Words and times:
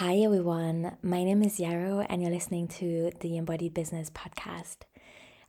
Hi, 0.00 0.16
everyone. 0.20 0.96
My 1.02 1.24
name 1.24 1.42
is 1.42 1.60
Yarrow, 1.60 2.00
and 2.08 2.22
you're 2.22 2.30
listening 2.30 2.68
to 2.68 3.12
the 3.20 3.36
Embodied 3.36 3.74
Business 3.74 4.08
podcast. 4.08 4.76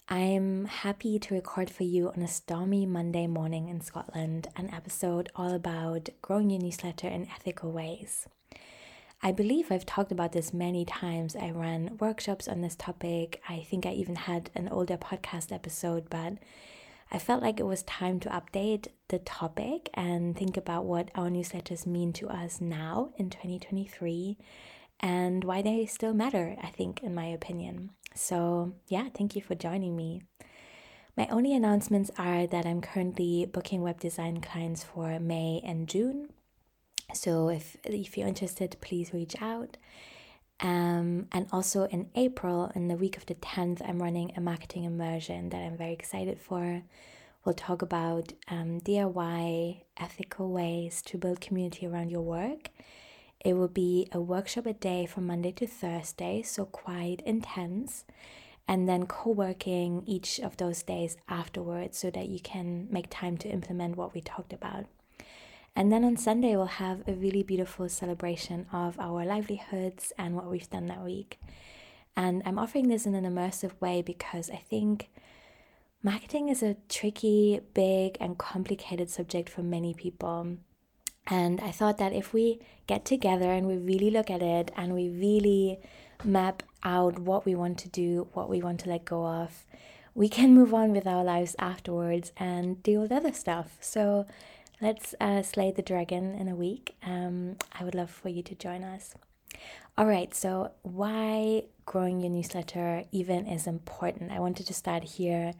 I'm 0.10 0.66
happy 0.66 1.20
to 1.20 1.34
record 1.34 1.70
for 1.70 1.84
you 1.84 2.10
on 2.10 2.22
a 2.22 2.28
stormy 2.28 2.86
Monday 2.86 3.28
morning 3.28 3.70
in 3.70 3.80
Scotland 3.80 4.50
an 4.58 4.70
episode 4.74 5.30
all 5.38 5.54
about 5.54 6.10
growing 6.22 6.50
your 6.50 6.60
newsletter 6.60 7.08
in 7.08 7.30
ethical 7.34 7.72
ways. 7.72 8.28
I 9.24 9.32
believe 9.32 9.72
I've 9.72 9.86
talked 9.86 10.12
about 10.12 10.34
this 10.34 10.54
many 10.54 10.84
times. 10.84 11.34
I 11.34 11.52
ran 11.52 11.96
workshops 12.02 12.50
on 12.50 12.60
this 12.60 12.76
topic. 12.76 13.42
I 13.48 13.62
think 13.62 13.86
I 13.86 13.94
even 13.94 14.16
had 14.16 14.50
an 14.54 14.68
older 14.68 14.98
podcast 14.98 15.54
episode, 15.54 16.10
but 16.10 16.34
I 17.12 17.20
felt 17.20 17.42
like 17.42 17.60
it 17.60 17.66
was 17.66 17.84
time 17.84 18.22
to 18.22 18.30
update 18.30 18.88
the 19.10 19.20
topic 19.20 19.90
and 19.94 20.36
think 20.36 20.56
about 20.56 20.86
what 20.86 21.12
our 21.14 21.30
newsletters 21.30 21.86
mean 21.86 22.14
to 22.14 22.30
us 22.30 22.62
now 22.62 23.12
in 23.18 23.30
2023 23.30 24.38
and 25.02 25.44
why 25.44 25.62
they 25.62 25.86
still 25.86 26.14
matter, 26.14 26.56
I 26.64 26.68
think, 26.68 27.04
in 27.04 27.14
my 27.14 27.26
opinion. 27.26 27.90
So, 28.16 28.74
yeah, 28.88 29.10
thank 29.14 29.36
you 29.36 29.42
for 29.42 29.56
joining 29.56 29.98
me. 29.98 30.22
My 31.18 31.28
only 31.28 31.54
announcements 31.54 32.12
are 32.18 32.48
that 32.48 32.66
I'm 32.66 32.80
currently 32.80 33.46
booking 33.46 33.82
web 33.82 34.00
design 34.00 34.40
clients 34.40 34.84
for 34.84 35.20
May 35.20 35.62
and 35.66 35.90
June. 35.90 36.30
So, 37.14 37.50
if, 37.50 37.76
if 37.84 38.18
you're 38.18 38.28
interested, 38.28 38.78
please 38.80 39.14
reach 39.14 39.36
out. 39.42 39.76
Um, 40.62 41.28
and 41.32 41.48
also 41.52 41.86
in 41.86 42.10
April, 42.14 42.72
in 42.76 42.88
the 42.88 42.96
week 42.96 43.18
of 43.18 43.26
the 43.26 43.36
10th, 43.36 43.82
I'm 43.88 44.02
running 44.02 44.32
a 44.36 44.42
marketing 44.42 44.84
immersion 44.84 45.50
that 45.50 45.58
I'm 45.58 45.76
very 45.76 45.94
excited 45.94 46.40
for. 46.40 46.84
We'll 47.44 47.56
talk 47.56 47.82
about 47.82 48.34
um, 48.48 48.80
DIY, 48.82 49.82
ethical 49.98 50.52
ways 50.52 51.02
to 51.04 51.18
build 51.18 51.42
community 51.42 51.88
around 51.88 52.12
your 52.12 52.22
work. 52.22 52.70
It 53.44 53.54
will 53.54 53.68
be 53.68 54.08
a 54.12 54.22
workshop 54.22 54.68
a 54.68 54.74
day 54.74 55.08
from 55.08 55.26
Monday 55.26 55.52
to 55.54 55.66
Thursday, 55.66 56.44
so 56.44 56.66
quite 56.66 57.22
intense. 57.26 58.06
And 58.68 58.88
then 58.88 59.08
co 59.08 59.32
working 59.32 60.04
each 60.06 60.40
of 60.40 60.58
those 60.58 60.84
days 60.84 61.18
afterwards 61.28 61.98
so 61.98 62.12
that 62.12 62.30
you 62.30 62.40
can 62.40 62.88
make 62.92 63.08
time 63.10 63.38
to 63.40 63.50
implement 63.50 63.98
what 63.98 64.14
we 64.14 64.22
talked 64.22 64.54
about. 64.54 64.86
And 65.76 65.92
then 65.92 66.04
on 66.04 66.18
Sunday, 66.18 66.56
we'll 66.56 66.66
have 66.66 67.02
a 67.08 67.14
really 67.14 67.44
beautiful 67.44 67.88
celebration 67.88 68.66
of 68.74 69.00
our 69.00 69.26
livelihoods 69.26 70.12
and 70.18 70.36
what 70.36 70.50
we've 70.50 70.70
done 70.70 70.88
that 70.88 71.04
week. 71.04 71.40
And 72.16 72.42
I'm 72.46 72.60
offering 72.60 72.90
this 72.90 73.06
in 73.06 73.16
an 73.16 73.24
immersive 73.24 73.72
way 73.80 74.02
because 74.02 74.50
I 74.50 74.58
think 74.58 75.10
marketing 76.04 76.50
is 76.50 76.62
a 76.62 76.76
tricky, 76.90 77.62
big, 77.74 78.18
and 78.20 78.38
complicated 78.38 79.10
subject 79.10 79.50
for 79.50 79.64
many 79.64 79.94
people. 79.94 80.58
And 81.28 81.62
I 81.62 81.72
thought 81.72 81.98
that 82.00 82.14
if 82.14 82.34
we 82.34 82.60
get 82.88 83.06
together 83.06 83.52
and 83.52 83.68
we 83.68 83.78
really 83.78 84.10
look 84.10 84.30
at 84.30 84.42
it 84.42 84.72
and 84.76 84.94
we 84.94 85.08
really 85.08 85.80
map 86.24 86.64
out 86.84 87.20
what 87.20 87.46
we 87.46 87.56
want 87.56 87.78
to 87.80 87.90
do, 87.90 88.28
what 88.34 88.50
we 88.50 88.62
want 88.62 88.82
to 88.82 88.90
let 88.90 89.06
go 89.06 89.26
of, 89.26 89.66
we 90.14 90.28
can 90.28 90.54
move 90.54 90.74
on 90.74 90.92
with 90.92 91.08
our 91.08 91.24
lives 91.24 91.56
afterwards 91.58 92.34
and 92.36 92.84
deal 92.84 93.02
with 93.02 93.12
other 93.12 93.32
stuff. 93.32 93.78
So 93.80 94.26
let's 94.82 95.14
uh, 95.22 95.44
slay 95.44 95.72
the 95.72 95.82
dragon 95.82 96.34
in 96.34 96.48
a 96.48 96.56
week. 96.56 96.96
Um, 97.04 97.58
I 97.78 97.84
would 97.84 97.96
love 97.96 98.10
for 98.10 98.30
you 98.30 98.42
to 98.44 98.56
join 98.56 98.84
us. 98.84 99.14
All 99.98 100.08
right, 100.08 100.34
so 100.34 100.72
why 100.82 101.66
growing 101.86 102.22
your 102.22 102.32
newsletter 102.32 103.04
even 103.12 103.46
is 103.46 103.68
important. 103.68 104.32
I 104.32 104.40
wanted 104.40 104.66
to 104.68 104.74
start 104.74 105.04
here. 105.04 105.54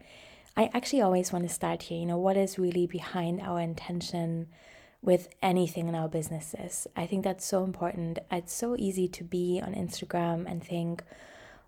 I 0.56 0.70
actually 0.74 1.02
always 1.02 1.32
want 1.32 1.46
to 1.46 1.54
start 1.54 1.82
here. 1.82 2.00
You 2.00 2.06
know, 2.06 2.18
what 2.18 2.36
is 2.36 2.58
really 2.58 2.86
behind 2.86 3.40
our 3.40 3.60
intention 3.60 4.48
with 5.02 5.28
anything 5.42 5.88
in 5.88 5.94
our 5.94 6.08
businesses? 6.08 6.86
I 6.96 7.06
think 7.06 7.24
that's 7.24 7.44
so 7.44 7.64
important. 7.64 8.18
It's 8.30 8.52
so 8.52 8.74
easy 8.78 9.08
to 9.08 9.24
be 9.24 9.60
on 9.64 9.74
Instagram 9.74 10.50
and 10.50 10.64
think, 10.64 11.04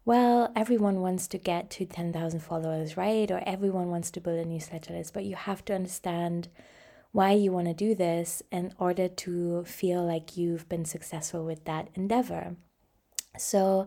well, 0.04 0.52
everyone 0.56 1.00
wants 1.00 1.26
to 1.28 1.38
get 1.38 1.70
to 1.70 1.86
10,000 1.86 2.40
followers, 2.40 2.96
right? 2.96 3.30
Or 3.30 3.42
everyone 3.46 3.90
wants 3.90 4.10
to 4.12 4.20
build 4.20 4.38
a 4.38 4.44
newsletter 4.44 4.92
list, 4.94 5.14
but 5.14 5.24
you 5.24 5.36
have 5.36 5.64
to 5.66 5.74
understand 5.74 6.48
why 7.14 7.30
you 7.30 7.52
want 7.52 7.68
to 7.68 7.72
do 7.72 7.94
this 7.94 8.42
in 8.50 8.74
order 8.76 9.06
to 9.06 9.62
feel 9.62 10.04
like 10.04 10.36
you've 10.36 10.68
been 10.68 10.84
successful 10.84 11.44
with 11.44 11.64
that 11.64 11.88
endeavor. 11.94 12.56
So, 13.38 13.86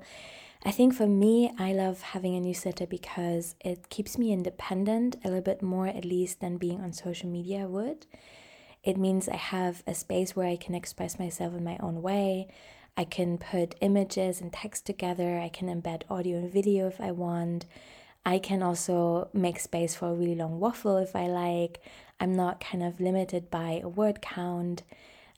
I 0.64 0.72
think 0.72 0.94
for 0.94 1.08
me, 1.08 1.52
I 1.60 1.74
love 1.74 2.02
having 2.02 2.38
a 2.38 2.40
newsletter 2.40 2.88
because 2.88 3.56
it 3.60 3.90
keeps 3.90 4.18
me 4.18 4.32
independent 4.32 5.18
a 5.26 5.28
little 5.28 5.42
bit 5.42 5.62
more, 5.62 5.88
at 5.88 6.06
least, 6.06 6.40
than 6.40 6.58
being 6.58 6.80
on 6.80 6.94
social 6.94 7.30
media 7.30 7.68
would. 7.68 8.06
It 8.82 8.96
means 8.96 9.28
I 9.28 9.36
have 9.36 9.84
a 9.86 9.94
space 9.94 10.34
where 10.34 10.48
I 10.48 10.56
can 10.56 10.74
express 10.74 11.20
myself 11.20 11.54
in 11.54 11.66
my 11.66 11.78
own 11.82 12.02
way. 12.02 12.48
I 12.96 13.04
can 13.04 13.38
put 13.38 13.76
images 13.82 14.40
and 14.40 14.54
text 14.54 14.86
together. 14.86 15.38
I 15.38 15.50
can 15.50 15.68
embed 15.68 16.04
audio 16.10 16.38
and 16.38 16.52
video 16.52 16.88
if 16.88 17.02
I 17.02 17.12
want. 17.12 17.66
I 18.26 18.40
can 18.40 18.64
also 18.64 19.30
make 19.34 19.60
space 19.60 19.96
for 19.96 20.10
a 20.10 20.14
really 20.14 20.36
long 20.36 20.62
waffle 20.62 20.98
if 20.98 21.14
I 21.14 21.28
like. 21.28 21.82
I'm 22.20 22.34
not 22.34 22.60
kind 22.60 22.84
of 22.84 23.00
limited 23.00 23.50
by 23.50 23.82
a 23.84 23.88
word 23.88 24.22
count. 24.22 24.84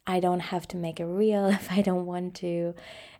I 0.06 0.18
don't 0.20 0.40
have 0.40 0.66
to 0.68 0.76
make 0.76 0.98
a 1.00 1.06
reel 1.06 1.46
if 1.60 1.70
I 1.70 1.82
don't 1.82 2.06
want 2.06 2.34
to. 2.36 2.74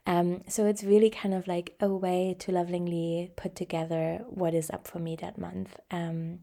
Um, 0.06 0.42
so 0.48 0.66
it's 0.66 0.82
really 0.82 1.10
kind 1.10 1.34
of 1.34 1.46
like 1.46 1.74
a 1.80 1.88
way 1.88 2.34
to 2.40 2.52
lovingly 2.52 3.30
put 3.36 3.54
together 3.54 4.24
what 4.28 4.54
is 4.54 4.70
up 4.70 4.86
for 4.86 4.98
me 4.98 5.16
that 5.16 5.38
month. 5.38 5.78
Um, 5.90 6.40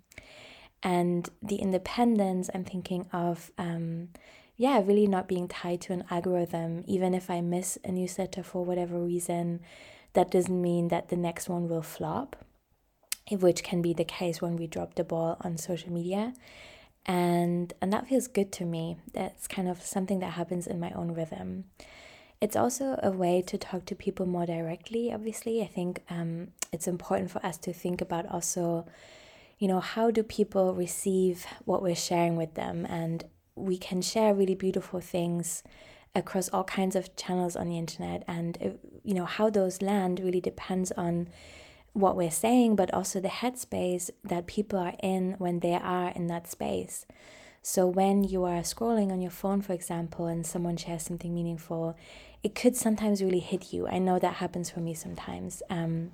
and 0.84 1.28
the 1.42 1.56
independence, 1.56 2.50
I'm 2.54 2.64
thinking 2.64 3.08
of, 3.12 3.52
um, 3.58 4.10
yeah, 4.56 4.82
really 4.84 5.08
not 5.08 5.28
being 5.28 5.48
tied 5.48 5.82
to 5.82 5.94
an 5.94 6.04
algorithm. 6.10 6.84
Even 6.88 7.14
if 7.14 7.30
I 7.30 7.42
miss 7.42 7.78
a 7.84 7.92
newsletter 7.92 8.44
for 8.44 8.64
whatever 8.64 9.00
reason, 9.00 9.62
that 10.14 10.32
doesn't 10.32 10.62
mean 10.62 10.90
that 10.90 11.10
the 11.10 11.18
next 11.18 11.50
one 11.50 11.68
will 11.68 11.82
flop 11.82 12.36
which 13.36 13.64
can 13.64 13.82
be 13.82 13.94
the 13.94 14.06
case 14.06 14.42
when 14.42 14.56
we 14.56 14.68
drop 14.68 14.96
the 14.96 15.04
ball 15.04 15.38
on 15.42 15.58
social 15.58 15.92
media 15.92 16.34
and 17.08 17.74
and 17.82 17.94
that 17.94 18.08
feels 18.08 18.28
good 18.28 18.52
to 18.54 18.66
me. 18.66 18.98
That's 19.14 19.48
kind 19.48 19.68
of 19.70 19.82
something 19.82 20.20
that 20.20 20.34
happens 20.34 20.68
in 20.68 20.80
my 20.80 20.92
own 20.92 21.14
rhythm. 21.14 21.66
It's 22.40 22.56
also 22.56 23.00
a 23.02 23.10
way 23.10 23.42
to 23.48 23.58
talk 23.58 23.86
to 23.86 23.96
people 23.96 24.26
more 24.26 24.46
directly 24.46 25.12
obviously. 25.14 25.62
I 25.62 25.68
think 25.68 26.04
um, 26.10 26.50
it's 26.72 26.88
important 26.88 27.32
for 27.32 27.44
us 27.46 27.58
to 27.60 27.74
think 27.74 28.02
about 28.02 28.28
also 28.30 28.86
you 29.58 29.68
know 29.68 29.80
how 29.80 30.12
do 30.12 30.22
people 30.22 30.76
receive 30.76 31.46
what 31.66 31.82
we're 31.82 31.96
sharing 31.96 32.36
with 32.36 32.54
them? 32.56 32.86
And 32.86 33.24
we 33.56 33.78
can 33.78 34.02
share 34.02 34.36
really 34.36 34.54
beautiful 34.54 35.00
things 35.00 35.64
across 36.14 36.50
all 36.50 36.64
kinds 36.64 36.96
of 36.96 37.16
channels 37.16 37.56
on 37.56 37.70
the 37.70 37.78
internet. 37.78 38.24
And 38.28 38.78
you 39.04 39.14
know 39.14 39.26
how 39.26 39.50
those 39.50 39.82
land 39.82 40.20
really 40.20 40.42
depends 40.42 40.92
on 40.92 41.30
what 41.98 42.16
we're 42.16 42.32
saying, 42.32 42.76
but 42.76 42.94
also 42.94 43.20
the 43.20 43.28
headspace 43.28 44.10
that 44.24 44.48
people 44.48 44.80
are 44.80 44.94
in 45.02 45.36
when 45.40 45.60
they 45.60 45.74
are 45.74 46.10
in 46.10 46.28
that 46.28 46.50
space. 46.50 47.06
So, 47.62 47.88
when 47.88 48.24
you 48.24 48.44
are 48.44 48.62
scrolling 48.62 49.12
on 49.12 49.20
your 49.20 49.32
phone, 49.32 49.62
for 49.62 49.74
example, 49.74 50.28
and 50.28 50.46
someone 50.46 50.78
shares 50.78 51.04
something 51.04 51.34
meaningful, 51.34 51.98
it 52.44 52.56
could 52.56 52.78
sometimes 52.78 53.22
really 53.22 53.40
hit 53.40 53.74
you. 53.74 53.88
I 53.88 53.98
know 53.98 54.20
that 54.20 54.36
happens 54.36 54.70
for 54.70 54.80
me 54.80 54.94
sometimes. 54.94 55.62
Um, 55.70 56.12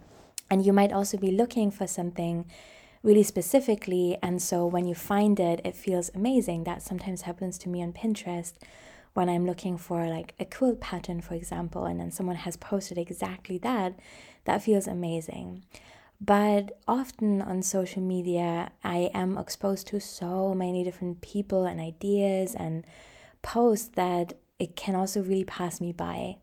and 0.49 0.65
you 0.65 0.73
might 0.73 0.91
also 0.91 1.17
be 1.17 1.31
looking 1.31 1.69
for 1.69 1.85
something 1.85 2.45
really 3.03 3.23
specifically. 3.23 4.17
And 4.23 4.41
so, 4.41 4.65
when 4.65 4.87
you 4.87 4.95
find 4.95 5.39
it, 5.39 5.61
it 5.63 5.75
feels 5.75 6.09
amazing. 6.15 6.63
That 6.63 6.81
sometimes 6.81 7.23
happens 7.23 7.57
to 7.59 7.69
me 7.69 7.83
on 7.83 7.93
Pinterest 7.93 8.53
when 9.13 9.29
I'm 9.29 9.45
looking 9.45 9.77
for 9.77 10.07
like 10.07 10.33
a 10.39 10.45
quilt 10.45 10.81
pattern, 10.81 11.21
for 11.21 11.35
example, 11.35 11.85
and 11.85 11.99
then 11.99 12.11
someone 12.11 12.37
has 12.37 12.57
posted 12.57 12.97
exactly 12.97 13.57
that 13.59 13.99
that 14.45 14.63
feels 14.63 14.87
amazing. 14.87 15.63
But 16.19 16.79
often 16.87 17.41
on 17.41 17.61
social 17.63 18.01
media, 18.01 18.71
I 18.83 19.11
am 19.13 19.37
exposed 19.37 19.87
to 19.87 19.99
so 19.99 20.53
many 20.53 20.83
different 20.83 21.21
people 21.21 21.65
and 21.65 21.79
ideas 21.79 22.55
and 22.55 22.85
posts 23.41 23.89
that 23.95 24.33
it 24.57 24.75
can 24.75 24.95
also 24.95 25.21
really 25.21 25.43
pass 25.43 25.81
me 25.81 25.91
by. 25.91 26.37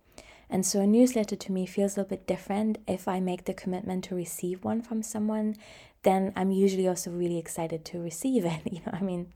And 0.50 0.66
so 0.66 0.80
a 0.80 0.86
newsletter 0.86 1.36
to 1.36 1.52
me 1.52 1.64
feels 1.64 1.96
a 1.96 2.00
little 2.00 2.16
bit 2.16 2.26
different. 2.26 2.78
If 2.86 3.06
I 3.08 3.20
make 3.20 3.44
the 3.44 3.54
commitment 3.54 4.04
to 4.04 4.14
receive 4.14 4.64
one 4.64 4.82
from 4.82 5.02
someone, 5.02 5.56
then 6.02 6.32
I'm 6.36 6.50
usually 6.50 6.88
also 6.88 7.10
really 7.10 7.38
excited 7.38 7.84
to 7.86 8.00
receive 8.00 8.44
it. 8.44 8.60
You 8.70 8.80
know, 8.80 8.92
I 8.92 9.00
mean, 9.00 9.32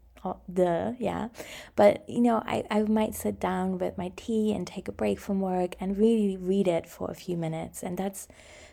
the 0.48 0.96
yeah. 0.98 1.28
But 1.76 2.08
you 2.08 2.20
know 2.20 2.42
I, 2.46 2.64
I 2.70 2.82
might 2.82 3.14
sit 3.14 3.40
down 3.40 3.78
with 3.78 3.98
my 3.98 4.12
tea 4.16 4.52
and 4.52 4.66
take 4.66 4.88
a 4.88 4.92
break 4.92 5.18
from 5.18 5.40
work 5.40 5.76
and 5.80 5.98
really 5.98 6.36
read 6.36 6.68
it 6.68 6.86
for 6.86 7.10
a 7.10 7.14
few 7.14 7.36
minutes. 7.36 7.82
And 7.82 7.96
that's 7.98 8.28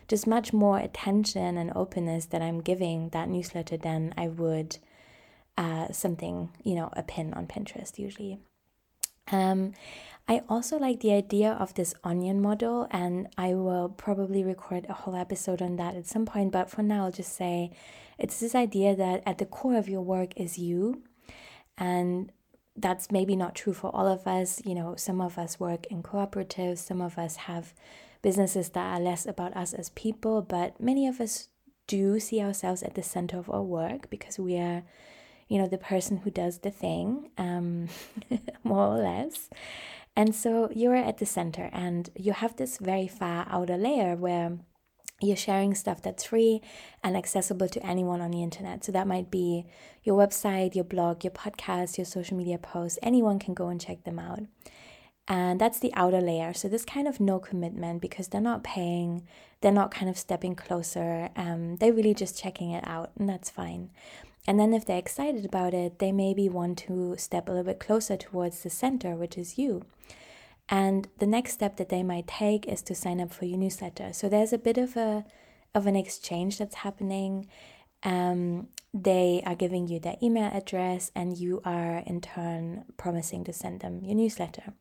just 0.08 0.26
much 0.26 0.52
more 0.52 0.78
attention 0.78 1.56
and 1.56 1.72
openness 1.74 2.26
that 2.26 2.42
i'm 2.42 2.60
giving 2.60 3.08
that 3.10 3.28
newsletter 3.28 3.78
than 3.78 4.12
i 4.18 4.26
would 4.28 4.76
uh, 5.56 5.92
something 5.92 6.50
you 6.62 6.74
know 6.74 6.90
a 6.94 7.02
pin 7.02 7.32
on 7.34 7.46
pinterest 7.46 7.98
usually. 7.98 8.38
Um, 9.30 9.72
I 10.28 10.42
also 10.48 10.78
like 10.78 11.00
the 11.00 11.12
idea 11.12 11.52
of 11.52 11.74
this 11.74 11.94
onion 12.04 12.40
model, 12.40 12.86
and 12.90 13.28
I 13.36 13.54
will 13.54 13.88
probably 13.88 14.44
record 14.44 14.86
a 14.88 14.92
whole 14.92 15.16
episode 15.16 15.60
on 15.62 15.76
that 15.76 15.94
at 15.94 16.06
some 16.06 16.26
point. 16.26 16.52
But 16.52 16.70
for 16.70 16.82
now, 16.82 17.06
I'll 17.06 17.12
just 17.12 17.34
say 17.34 17.70
it's 18.18 18.40
this 18.40 18.54
idea 18.54 18.94
that 18.96 19.22
at 19.26 19.38
the 19.38 19.46
core 19.46 19.76
of 19.76 19.88
your 19.88 20.02
work 20.02 20.32
is 20.36 20.58
you, 20.58 21.02
and 21.78 22.32
that's 22.76 23.10
maybe 23.10 23.36
not 23.36 23.54
true 23.54 23.72
for 23.72 23.94
all 23.94 24.06
of 24.06 24.26
us. 24.26 24.62
You 24.64 24.74
know, 24.74 24.94
some 24.96 25.20
of 25.20 25.38
us 25.38 25.60
work 25.60 25.86
in 25.86 26.02
cooperatives, 26.02 26.78
some 26.78 27.00
of 27.00 27.18
us 27.18 27.36
have 27.36 27.74
businesses 28.22 28.70
that 28.70 28.96
are 28.96 29.00
less 29.00 29.26
about 29.26 29.56
us 29.56 29.74
as 29.74 29.90
people, 29.90 30.42
but 30.42 30.80
many 30.80 31.06
of 31.06 31.20
us 31.20 31.48
do 31.86 32.20
see 32.20 32.40
ourselves 32.40 32.82
at 32.82 32.94
the 32.94 33.02
center 33.02 33.36
of 33.36 33.50
our 33.50 33.62
work 33.62 34.08
because 34.08 34.38
we 34.38 34.56
are, 34.56 34.84
you 35.48 35.58
know, 35.58 35.66
the 35.66 35.78
person 35.78 36.18
who 36.18 36.30
does 36.30 36.60
the 36.60 36.70
thing, 36.70 37.30
um, 37.36 37.88
more 38.64 38.86
or 38.86 38.98
less. 38.98 39.50
And 40.14 40.34
so 40.34 40.70
you're 40.74 40.94
at 40.94 41.18
the 41.18 41.26
center 41.26 41.68
and 41.72 42.10
you 42.14 42.32
have 42.32 42.56
this 42.56 42.78
very 42.78 43.08
far 43.08 43.46
outer 43.50 43.76
layer 43.76 44.14
where 44.14 44.58
you're 45.22 45.36
sharing 45.36 45.74
stuff 45.74 46.02
that's 46.02 46.24
free 46.24 46.60
and 47.02 47.16
accessible 47.16 47.68
to 47.68 47.86
anyone 47.86 48.20
on 48.20 48.30
the 48.30 48.42
internet. 48.42 48.84
So 48.84 48.92
that 48.92 49.06
might 49.06 49.30
be 49.30 49.66
your 50.02 50.16
website, 50.16 50.74
your 50.74 50.84
blog, 50.84 51.24
your 51.24 51.30
podcast, 51.30 51.98
your 51.98 52.04
social 52.04 52.36
media 52.36 52.58
posts. 52.58 52.98
Anyone 53.02 53.38
can 53.38 53.54
go 53.54 53.68
and 53.68 53.80
check 53.80 54.04
them 54.04 54.18
out. 54.18 54.40
And 55.28 55.60
that's 55.60 55.78
the 55.78 55.94
outer 55.94 56.20
layer. 56.20 56.52
So 56.52 56.68
this 56.68 56.84
kind 56.84 57.06
of 57.06 57.20
no 57.20 57.38
commitment 57.38 58.02
because 58.02 58.28
they're 58.28 58.40
not 58.40 58.64
paying, 58.64 59.22
they're 59.60 59.70
not 59.70 59.92
kind 59.92 60.10
of 60.10 60.18
stepping 60.18 60.56
closer. 60.56 61.30
Um, 61.36 61.76
they're 61.76 61.92
really 61.92 62.14
just 62.14 62.38
checking 62.38 62.72
it 62.72 62.86
out, 62.86 63.12
and 63.18 63.28
that's 63.28 63.48
fine. 63.48 63.90
And 64.46 64.58
then 64.58 64.74
if 64.74 64.84
they're 64.84 64.98
excited 64.98 65.44
about 65.44 65.72
it, 65.72 66.00
they 66.00 66.10
maybe 66.10 66.48
want 66.48 66.78
to 66.78 67.14
step 67.16 67.48
a 67.48 67.52
little 67.52 67.64
bit 67.64 67.78
closer 67.78 68.16
towards 68.16 68.62
the 68.62 68.70
center, 68.70 69.14
which 69.14 69.38
is 69.38 69.56
you. 69.56 69.82
And 70.72 71.08
the 71.18 71.26
next 71.26 71.52
step 71.52 71.76
that 71.76 71.90
they 71.90 72.02
might 72.02 72.26
take 72.26 72.66
is 72.66 72.80
to 72.84 72.94
sign 72.94 73.20
up 73.20 73.30
for 73.30 73.44
your 73.44 73.58
newsletter. 73.58 74.14
So 74.14 74.30
there's 74.30 74.54
a 74.54 74.58
bit 74.58 74.78
of 74.78 74.96
a 74.96 75.26
of 75.74 75.86
an 75.86 75.96
exchange 75.96 76.56
that's 76.56 76.76
happening. 76.76 77.46
Um, 78.02 78.68
they 78.94 79.42
are 79.44 79.54
giving 79.54 79.86
you 79.86 80.00
their 80.00 80.16
email 80.22 80.50
address, 80.50 81.10
and 81.14 81.36
you 81.36 81.60
are 81.66 81.98
in 82.06 82.22
turn 82.22 82.86
promising 82.96 83.44
to 83.44 83.52
send 83.52 83.80
them 83.80 84.00
your 84.02 84.14
newsletter. 84.14 84.72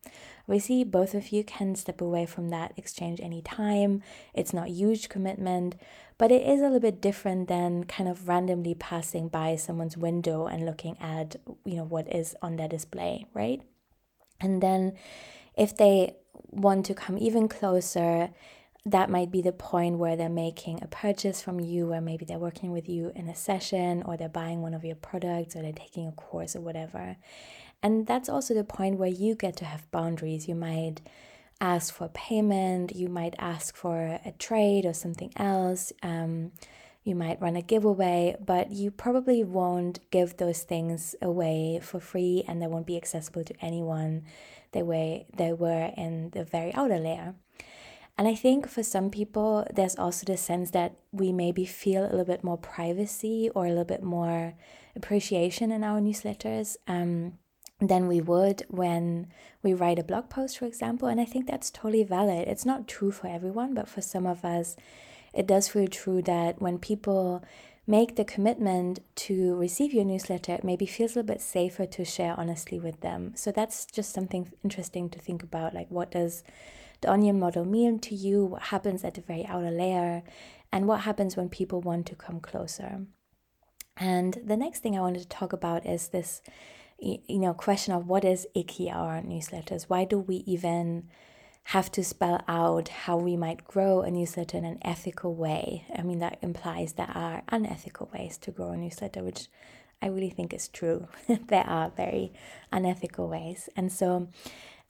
Obviously, 0.48 0.86
both 0.86 1.14
of 1.14 1.34
you 1.34 1.44
can 1.44 1.76
step 1.76 2.00
away 2.00 2.26
from 2.26 2.50
that 2.50 2.72
exchange 2.78 3.20
anytime. 3.20 4.02
It's 4.34 4.54
not 4.54 4.70
huge 4.70 5.10
commitment, 5.10 5.76
but 6.18 6.32
it 6.32 6.48
is 6.48 6.62
a 6.62 6.64
little 6.64 6.80
bit 6.80 7.02
different 7.02 7.50
than 7.50 7.84
kind 7.84 8.10
of 8.10 8.30
randomly 8.30 8.76
passing 8.76 9.28
by 9.28 9.58
someone's 9.58 9.98
window 9.98 10.46
and 10.48 10.66
looking 10.66 10.98
at 11.02 11.36
you 11.66 11.76
know 11.76 11.86
what 11.86 12.14
is 12.14 12.34
on 12.42 12.56
their 12.56 12.70
display, 12.70 13.26
right? 13.34 13.62
And 14.40 14.64
then 14.64 14.94
if 15.56 15.76
they 15.76 16.16
want 16.50 16.86
to 16.88 16.94
come 16.94 17.18
even 17.18 17.48
closer, 17.48 18.30
that 18.86 19.10
might 19.10 19.32
be 19.32 19.42
the 19.42 19.52
point 19.52 20.00
where 20.00 20.16
they're 20.16 20.30
making 20.30 20.82
a 20.82 20.88
purchase 20.88 21.42
from 21.42 21.60
you, 21.60 21.94
or 21.94 22.02
maybe 22.02 22.26
they're 22.26 22.40
working 22.40 22.72
with 22.72 22.90
you 22.90 23.12
in 23.16 23.28
a 23.30 23.36
session, 23.36 24.02
or 24.04 24.18
they're 24.18 24.30
buying 24.30 24.62
one 24.62 24.74
of 24.74 24.84
your 24.84 24.96
products, 24.96 25.56
or 25.56 25.62
they're 25.62 25.72
taking 25.72 26.08
a 26.08 26.12
course, 26.12 26.56
or 26.56 26.62
whatever. 26.62 27.18
And 27.84 28.08
that's 28.08 28.30
also 28.30 28.54
the 28.54 28.64
point 28.64 28.98
where 28.98 29.10
you 29.10 29.36
get 29.36 29.56
to 29.58 29.66
have 29.66 29.90
boundaries. 29.92 30.48
You 30.48 30.56
might 30.56 31.02
ask 31.60 31.94
for 31.94 32.10
payment, 32.10 32.96
you 32.96 33.08
might 33.08 33.36
ask 33.38 33.76
for 33.76 34.20
a 34.26 34.34
trade 34.40 34.86
or 34.86 34.94
something 34.94 35.32
else. 35.38 35.94
Um, 36.02 36.52
you 37.04 37.16
might 37.16 37.42
run 37.42 37.56
a 37.56 37.62
giveaway, 37.62 38.36
but 38.44 38.72
you 38.72 38.92
probably 38.92 39.44
won't 39.44 40.00
give 40.12 40.38
those 40.38 40.62
things 40.62 41.16
away 41.22 41.80
for 41.82 42.00
free 42.00 42.44
and 42.48 42.62
they 42.62 42.68
won't 42.68 42.86
be 42.86 42.98
accessible 42.98 43.44
to 43.44 43.56
anyone 43.62 44.24
the 44.72 44.86
way 44.86 45.26
they 45.36 45.54
were 45.54 45.92
in 45.98 46.30
the 46.32 46.44
very 46.44 46.74
outer 46.74 46.98
layer. 47.00 47.36
And 48.18 48.28
I 48.28 48.36
think 48.36 48.68
for 48.68 48.84
some 48.84 49.10
people, 49.10 49.66
there's 49.74 49.96
also 49.96 50.26
the 50.26 50.38
sense 50.38 50.72
that 50.72 50.96
we 51.12 51.32
maybe 51.32 51.66
feel 51.66 52.04
a 52.04 52.12
little 52.12 52.26
bit 52.26 52.44
more 52.44 52.58
privacy 52.58 53.50
or 53.56 53.66
a 53.66 53.70
little 53.70 53.86
bit 53.86 54.04
more 54.04 54.54
appreciation 54.96 55.72
in 55.72 55.84
our 55.84 56.00
newsletters 56.00 56.76
um, 56.88 57.40
than 57.80 58.08
we 58.08 58.22
would 58.22 58.64
when 58.68 59.28
we 59.64 59.74
write 59.74 59.98
a 59.98 60.04
blog 60.04 60.30
post, 60.30 60.60
for 60.60 60.66
example. 60.66 61.08
And 61.08 61.20
I 61.20 61.26
think 61.26 61.48
that's 61.48 61.72
totally 61.72 62.04
valid. 62.04 62.48
It's 62.48 62.66
not 62.66 62.88
true 62.88 63.12
for 63.12 63.28
everyone, 63.28 63.74
but 63.74 63.88
for 63.88 64.02
some 64.02 64.28
of 64.28 64.46
us, 64.46 64.76
it 65.34 65.48
does 65.48 65.70
feel 65.70 65.88
true 65.88 66.22
that 66.24 66.62
when 66.62 66.78
people 66.78 67.44
make 67.92 68.16
the 68.16 68.24
commitment 68.24 69.02
to 69.16 69.54
receive 69.56 69.94
your 69.94 70.06
newsletter, 70.06 70.54
it 70.54 70.64
maybe 70.64 70.86
feels 70.86 71.12
a 71.12 71.20
little 71.20 71.34
bit 71.34 71.42
safer 71.42 71.86
to 71.86 72.06
share 72.06 72.34
honestly 72.38 72.80
with 72.80 73.02
them. 73.02 73.34
So 73.36 73.52
that's 73.52 73.86
just 73.86 74.14
something 74.14 74.50
interesting 74.64 75.10
to 75.10 75.20
think 75.20 75.44
about. 75.44 75.74
Like, 75.74 75.92
what 75.92 76.10
does 76.12 76.44
the 77.02 77.12
onion 77.12 77.38
model 77.38 77.66
mean 77.66 78.00
to 78.00 78.16
you? 78.16 78.46
What 78.46 78.62
happens 78.62 79.04
at 79.04 79.16
the 79.16 79.22
very 79.22 79.46
outer 79.46 79.72
layer? 79.72 80.24
And 80.72 80.88
what 80.88 81.02
happens 81.02 81.36
when 81.36 81.50
people 81.50 81.82
want 81.82 82.06
to 82.08 82.16
come 82.16 82.40
closer? 82.40 83.08
And 83.98 84.38
the 84.42 84.56
next 84.56 84.80
thing 84.80 84.98
I 84.98 85.02
wanted 85.02 85.24
to 85.24 85.28
talk 85.28 85.52
about 85.52 85.86
is 85.86 86.08
this, 86.08 86.42
you 86.98 87.40
know, 87.40 87.54
question 87.54 87.94
of 87.94 88.08
what 88.08 88.24
is 88.24 88.48
icky 88.56 88.90
our 88.90 89.22
newsletters? 89.22 89.84
Why 89.90 90.06
do 90.06 90.18
we 90.18 90.38
even 90.48 91.10
have 91.66 91.92
to 91.92 92.04
spell 92.04 92.44
out 92.48 92.90
how 92.90 93.18
we 93.18 93.38
might 93.38 93.66
grow 93.66 94.02
a 94.02 94.12
newsletter 94.12 94.58
in 94.58 94.66
an 94.66 94.80
ethical 94.82 95.36
way. 95.36 95.86
I 95.96 96.02
mean, 96.02 96.20
that 96.20 96.40
implies 96.42 96.94
there 96.94 97.12
are 97.14 97.44
unethical 97.50 98.10
ways 98.14 98.38
to 98.40 98.52
grow 98.52 98.72
a 98.72 98.78
newsletter, 98.78 99.24
which 99.24 99.48
I 100.02 100.08
really 100.08 100.32
think 100.32 100.54
is 100.54 100.68
true. 100.68 101.08
there 101.48 101.68
are 101.68 101.90
very 101.90 102.34
unethical 102.72 103.28
ways. 103.28 103.70
And 103.76 103.92
so 103.92 104.30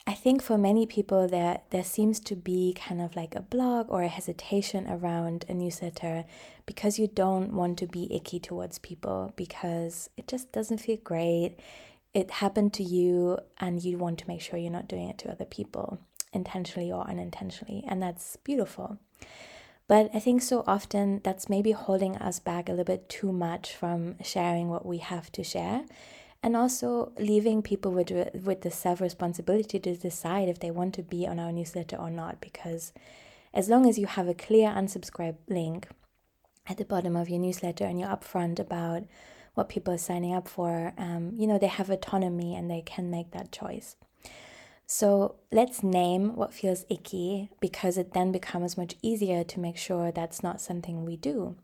I 0.06 0.14
think 0.14 0.42
for 0.42 0.58
many 0.58 0.84
people 0.86 1.28
there 1.28 1.60
there 1.70 1.84
seems 1.84 2.18
to 2.20 2.34
be 2.34 2.74
kind 2.74 3.00
of 3.00 3.14
like 3.14 3.36
a 3.36 3.42
blog 3.42 3.86
or 3.88 4.02
a 4.02 4.08
hesitation 4.08 4.88
around 4.88 5.44
a 5.48 5.54
newsletter 5.54 6.24
because 6.66 6.98
you 6.98 7.06
don't 7.06 7.52
want 7.52 7.78
to 7.78 7.86
be 7.86 8.12
icky 8.12 8.40
towards 8.40 8.78
people 8.78 9.32
because 9.36 10.10
it 10.16 10.26
just 10.26 10.50
doesn't 10.50 10.78
feel 10.78 10.98
great. 11.04 11.56
It 12.14 12.30
happened 12.30 12.72
to 12.74 12.82
you 12.82 13.38
and 13.58 13.82
you 13.82 13.96
want 13.96 14.18
to 14.18 14.28
make 14.28 14.40
sure 14.40 14.58
you're 14.58 14.72
not 14.72 14.88
doing 14.88 15.08
it 15.08 15.18
to 15.18 15.30
other 15.30 15.44
people 15.44 16.00
intentionally 16.32 16.90
or 16.90 17.08
unintentionally, 17.08 17.84
and 17.86 18.02
that's 18.02 18.36
beautiful. 18.36 18.98
But 19.88 20.10
I 20.14 20.20
think 20.20 20.42
so 20.42 20.64
often 20.66 21.20
that's 21.22 21.48
maybe 21.48 21.72
holding 21.72 22.16
us 22.16 22.38
back 22.38 22.68
a 22.68 22.72
little 22.72 22.84
bit 22.84 23.08
too 23.08 23.32
much 23.32 23.74
from 23.74 24.16
sharing 24.22 24.68
what 24.68 24.86
we 24.86 24.98
have 24.98 25.30
to 25.32 25.44
share 25.44 25.84
and 26.42 26.56
also 26.56 27.12
leaving 27.18 27.62
people 27.62 27.92
with 27.92 28.10
with 28.34 28.62
the 28.62 28.70
self 28.70 29.00
responsibility 29.00 29.78
to 29.78 29.96
decide 29.96 30.48
if 30.48 30.58
they 30.58 30.70
want 30.70 30.94
to 30.94 31.02
be 31.02 31.26
on 31.26 31.38
our 31.38 31.52
newsletter 31.52 31.96
or 31.96 32.10
not 32.10 32.40
because 32.40 32.92
as 33.54 33.68
long 33.68 33.86
as 33.88 33.98
you 33.98 34.06
have 34.06 34.28
a 34.28 34.34
clear 34.34 34.70
unsubscribe 34.70 35.36
link 35.48 35.88
at 36.66 36.78
the 36.78 36.84
bottom 36.84 37.16
of 37.16 37.28
your 37.28 37.38
newsletter 37.38 37.84
and 37.84 38.00
you're 38.00 38.08
upfront 38.08 38.58
about 38.58 39.04
what 39.54 39.68
people 39.68 39.92
are 39.92 39.98
signing 39.98 40.34
up 40.34 40.48
for 40.48 40.92
um, 40.98 41.32
you 41.34 41.46
know 41.46 41.58
they 41.58 41.66
have 41.66 41.90
autonomy 41.90 42.54
and 42.56 42.70
they 42.70 42.82
can 42.82 43.10
make 43.10 43.30
that 43.30 43.52
choice 43.52 43.96
so 44.94 45.36
let's 45.50 45.82
name 45.82 46.36
what 46.36 46.52
feels 46.52 46.84
icky 46.90 47.48
because 47.60 47.96
it 47.96 48.12
then 48.12 48.30
becomes 48.30 48.76
much 48.76 48.94
easier 49.00 49.42
to 49.42 49.58
make 49.58 49.78
sure 49.78 50.12
that's 50.12 50.42
not 50.42 50.60
something 50.60 51.06
we 51.06 51.16
do. 51.16 51.56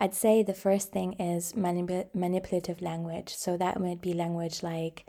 I'd 0.00 0.14
say 0.14 0.42
the 0.42 0.54
first 0.54 0.90
thing 0.90 1.12
is 1.20 1.52
manip- 1.52 2.14
manipulative 2.14 2.80
language. 2.80 3.34
So 3.36 3.58
that 3.58 3.78
might 3.78 4.00
be 4.00 4.14
language 4.14 4.62
like, 4.62 5.04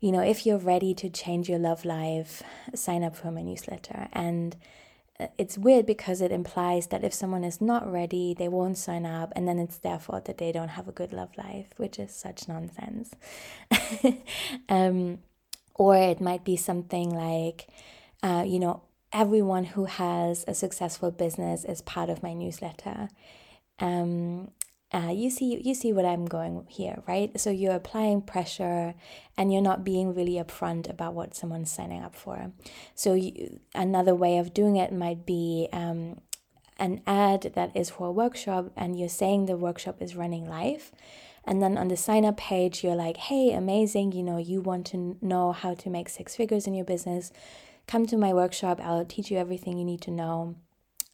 you 0.00 0.10
know, 0.10 0.22
if 0.22 0.46
you're 0.46 0.56
ready 0.56 0.94
to 0.94 1.10
change 1.10 1.46
your 1.46 1.58
love 1.58 1.84
life, 1.84 2.42
sign 2.74 3.04
up 3.04 3.14
for 3.14 3.30
my 3.30 3.42
newsletter. 3.42 4.08
And 4.14 4.56
uh, 5.20 5.26
it's 5.36 5.58
weird 5.58 5.84
because 5.84 6.22
it 6.22 6.32
implies 6.32 6.86
that 6.86 7.04
if 7.04 7.12
someone 7.12 7.44
is 7.44 7.60
not 7.60 7.86
ready, 7.92 8.32
they 8.32 8.48
won't 8.48 8.78
sign 8.78 9.04
up, 9.04 9.30
and 9.36 9.46
then 9.46 9.58
it's 9.58 9.76
their 9.76 9.98
fault 9.98 10.24
that 10.24 10.38
they 10.38 10.52
don't 10.52 10.68
have 10.68 10.88
a 10.88 10.92
good 10.92 11.12
love 11.12 11.36
life, 11.36 11.68
which 11.76 11.98
is 11.98 12.14
such 12.14 12.48
nonsense. 12.48 13.14
um, 14.70 15.18
or 15.78 15.96
it 15.96 16.20
might 16.20 16.44
be 16.44 16.56
something 16.56 17.08
like, 17.08 17.68
uh, 18.22 18.44
you 18.46 18.58
know, 18.58 18.82
everyone 19.12 19.64
who 19.64 19.86
has 19.86 20.44
a 20.46 20.54
successful 20.54 21.10
business 21.10 21.64
is 21.64 21.80
part 21.80 22.10
of 22.10 22.22
my 22.22 22.34
newsletter. 22.34 23.08
Um, 23.78 24.50
uh, 24.92 25.12
you 25.14 25.30
see, 25.30 25.60
you 25.62 25.74
see 25.74 25.92
what 25.92 26.04
I'm 26.04 26.24
going 26.24 26.66
here, 26.68 27.02
right? 27.06 27.38
So 27.38 27.50
you're 27.50 27.74
applying 27.74 28.22
pressure, 28.22 28.94
and 29.36 29.52
you're 29.52 29.62
not 29.62 29.84
being 29.84 30.14
really 30.14 30.34
upfront 30.34 30.88
about 30.88 31.14
what 31.14 31.34
someone's 31.34 31.70
signing 31.70 32.02
up 32.02 32.14
for. 32.14 32.52
So 32.94 33.14
you, 33.14 33.60
another 33.74 34.14
way 34.14 34.38
of 34.38 34.54
doing 34.54 34.76
it 34.76 34.92
might 34.92 35.26
be 35.26 35.68
um, 35.72 36.20
an 36.78 37.02
ad 37.06 37.52
that 37.54 37.76
is 37.76 37.90
for 37.90 38.08
a 38.08 38.12
workshop, 38.12 38.72
and 38.76 38.98
you're 38.98 39.10
saying 39.10 39.44
the 39.46 39.56
workshop 39.56 40.00
is 40.00 40.16
running 40.16 40.48
live 40.48 40.90
and 41.48 41.62
then 41.62 41.78
on 41.78 41.88
the 41.88 41.96
sign 41.96 42.26
up 42.26 42.36
page, 42.36 42.84
you're 42.84 42.94
like, 42.94 43.16
hey, 43.16 43.52
amazing, 43.52 44.12
you 44.12 44.22
know, 44.22 44.36
you 44.36 44.60
want 44.60 44.86
to 44.88 45.16
know 45.22 45.52
how 45.52 45.72
to 45.76 45.88
make 45.88 46.10
six 46.10 46.36
figures 46.36 46.66
in 46.66 46.74
your 46.74 46.84
business. 46.84 47.32
Come 47.86 48.06
to 48.08 48.18
my 48.18 48.34
workshop, 48.34 48.78
I'll 48.82 49.06
teach 49.06 49.30
you 49.30 49.38
everything 49.38 49.78
you 49.78 49.84
need 49.86 50.02
to 50.02 50.10
know. 50.10 50.56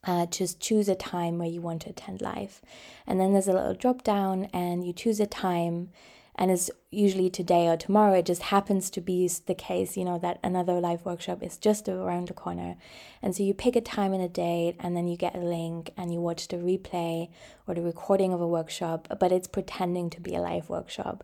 Uh, 0.02 0.26
just 0.26 0.58
choose 0.58 0.88
a 0.88 0.96
time 0.96 1.38
where 1.38 1.46
you 1.46 1.60
want 1.60 1.82
to 1.82 1.90
attend 1.90 2.20
live. 2.20 2.60
And 3.06 3.20
then 3.20 3.32
there's 3.32 3.46
a 3.46 3.52
little 3.52 3.74
drop 3.74 4.02
down, 4.02 4.46
and 4.52 4.84
you 4.84 4.92
choose 4.92 5.20
a 5.20 5.26
time 5.26 5.90
and 6.36 6.50
it's 6.50 6.70
usually 6.90 7.30
today 7.30 7.68
or 7.68 7.76
tomorrow. 7.76 8.14
It 8.14 8.26
just 8.26 8.42
happens 8.42 8.90
to 8.90 9.00
be 9.00 9.28
the 9.46 9.54
case, 9.54 9.96
you 9.96 10.04
know, 10.04 10.18
that 10.18 10.40
another 10.42 10.80
live 10.80 11.04
workshop 11.04 11.42
is 11.42 11.56
just 11.56 11.88
around 11.88 12.28
the 12.28 12.34
corner. 12.34 12.76
And 13.22 13.34
so 13.34 13.42
you 13.42 13.54
pick 13.54 13.76
a 13.76 13.80
time 13.80 14.12
and 14.12 14.22
a 14.22 14.28
date, 14.28 14.76
and 14.80 14.96
then 14.96 15.06
you 15.06 15.16
get 15.16 15.36
a 15.36 15.40
link 15.40 15.92
and 15.96 16.12
you 16.12 16.20
watch 16.20 16.48
the 16.48 16.56
replay 16.56 17.28
or 17.66 17.74
the 17.74 17.82
recording 17.82 18.32
of 18.32 18.40
a 18.40 18.48
workshop, 18.48 19.08
but 19.20 19.32
it's 19.32 19.48
pretending 19.48 20.10
to 20.10 20.20
be 20.20 20.34
a 20.34 20.40
live 20.40 20.68
workshop. 20.68 21.22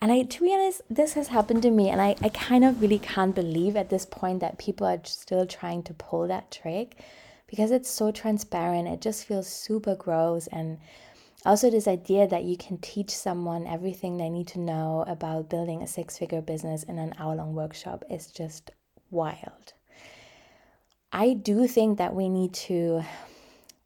And 0.00 0.12
I, 0.12 0.22
to 0.22 0.40
be 0.42 0.52
honest, 0.52 0.82
this 0.90 1.14
has 1.14 1.28
happened 1.28 1.62
to 1.62 1.70
me, 1.70 1.88
and 1.88 2.00
I, 2.00 2.14
I 2.20 2.28
kind 2.28 2.64
of 2.64 2.82
really 2.82 2.98
can't 2.98 3.34
believe 3.34 3.74
at 3.74 3.90
this 3.90 4.04
point 4.04 4.40
that 4.40 4.58
people 4.58 4.86
are 4.86 5.00
still 5.04 5.46
trying 5.46 5.82
to 5.84 5.94
pull 5.94 6.28
that 6.28 6.50
trick 6.50 7.00
because 7.46 7.70
it's 7.70 7.88
so 7.88 8.10
transparent. 8.10 8.88
It 8.88 9.00
just 9.00 9.24
feels 9.24 9.48
super 9.48 9.94
gross. 9.94 10.46
And 10.48 10.78
also, 11.44 11.70
this 11.70 11.86
idea 11.86 12.26
that 12.26 12.44
you 12.44 12.56
can 12.56 12.78
teach 12.78 13.10
someone 13.10 13.66
everything 13.66 14.16
they 14.16 14.30
need 14.30 14.48
to 14.48 14.58
know 14.60 15.04
about 15.06 15.50
building 15.50 15.82
a 15.82 15.86
six 15.86 16.16
figure 16.16 16.40
business 16.40 16.82
in 16.84 16.98
an 16.98 17.14
hour 17.18 17.34
long 17.34 17.54
workshop 17.54 18.04
is 18.10 18.28
just 18.28 18.70
wild. 19.10 19.74
I 21.12 21.34
do 21.34 21.66
think 21.68 21.98
that 21.98 22.14
we 22.14 22.28
need 22.28 22.54
to, 22.54 23.04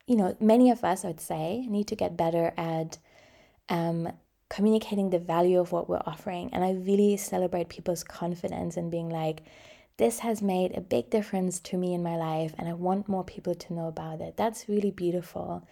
you 0.07 0.17
know, 0.17 0.37
many 0.41 0.71
of 0.71 0.85
us, 0.85 1.05
I 1.05 1.09
would 1.09 1.21
say, 1.21 1.67
need 1.69 1.89
to 1.89 1.97
get 1.97 2.17
better 2.17 2.53
at 2.57 2.99
um, 3.69 4.13
communicating 4.49 5.11
the 5.11 5.19
value 5.19 5.61
of 5.61 5.73
what 5.73 5.89
we're 5.89 6.03
offering. 6.07 6.51
And 6.53 6.65
I 6.65 6.73
really 6.73 7.17
celebrate 7.17 7.69
people's 7.69 8.05
confidence 8.05 8.77
and 8.77 8.91
being 8.91 9.11
like, 9.11 9.43
this 9.99 10.21
has 10.21 10.41
made 10.41 10.77
a 10.77 10.81
big 10.81 11.11
difference 11.11 11.59
to 11.61 11.77
me 11.77 11.93
in 11.93 12.05
my 12.05 12.17
life, 12.17 12.55
and 12.57 12.69
I 12.69 12.73
want 12.73 13.09
more 13.09 13.25
people 13.25 13.57
to 13.57 13.75
know 13.75 13.89
about 13.89 14.21
it. 14.21 14.37
That's 14.37 14.69
really 14.69 14.93
beautiful. 14.93 15.67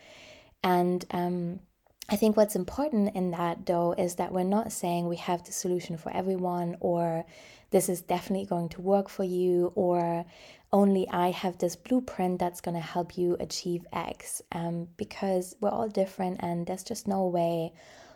And 0.64 1.04
um, 1.12 1.60
I 2.08 2.16
think 2.16 2.36
what's 2.36 2.54
important 2.54 3.16
in 3.16 3.32
that, 3.32 3.66
though, 3.66 3.92
is 3.98 4.14
that 4.14 4.32
we're 4.32 4.44
not 4.44 4.70
saying 4.70 5.08
we 5.08 5.16
have 5.16 5.44
the 5.44 5.52
solution 5.52 5.96
for 5.96 6.14
everyone, 6.14 6.76
or 6.78 7.24
this 7.70 7.88
is 7.88 8.00
definitely 8.00 8.46
going 8.46 8.68
to 8.70 8.80
work 8.80 9.08
for 9.08 9.24
you, 9.24 9.72
or 9.74 10.24
only 10.72 11.08
I 11.10 11.32
have 11.32 11.58
this 11.58 11.74
blueprint 11.74 12.38
that's 12.38 12.60
going 12.60 12.76
to 12.76 12.80
help 12.80 13.18
you 13.18 13.36
achieve 13.40 13.84
X. 13.92 14.40
Um, 14.52 14.86
because 14.96 15.56
we're 15.60 15.70
all 15.70 15.88
different, 15.88 16.40
and 16.44 16.64
there's 16.64 16.84
just 16.84 17.08
no 17.08 17.26
way 17.26 17.72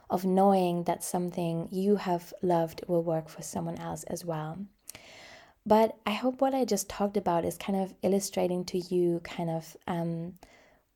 of 0.09 0.25
knowing 0.25 0.85
that 0.85 1.03
something 1.03 1.69
you 1.73 1.97
have 1.97 2.33
loved 2.43 2.83
will 2.87 3.03
work 3.03 3.29
for 3.29 3.43
someone 3.43 3.79
else 3.79 4.05
as 4.05 4.25
well. 4.25 4.59
But 5.67 5.97
I 6.07 6.13
hope 6.13 6.41
what 6.41 6.55
I 6.55 6.65
just 6.65 6.89
talked 6.89 7.17
about 7.17 7.45
is 7.45 7.59
kind 7.59 7.81
of 7.81 7.93
illustrating 8.03 8.65
to 8.67 8.79
you 8.79 9.21
kind 9.25 9.51
of 9.51 9.77
um, 9.87 10.35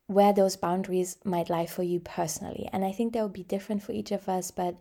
where 0.07 0.33
those 0.33 0.55
boundaries 0.55 1.17
might 1.23 1.49
lie 1.49 1.65
for 1.65 1.83
you 1.83 1.99
personally. 1.99 2.69
And 2.71 2.85
I 2.85 2.91
think 2.91 3.13
that 3.13 3.21
will 3.21 3.29
be 3.29 3.43
different 3.43 3.81
for 3.83 3.91
each 3.91 4.11
of 4.11 4.29
us, 4.29 4.51
but 4.51 4.75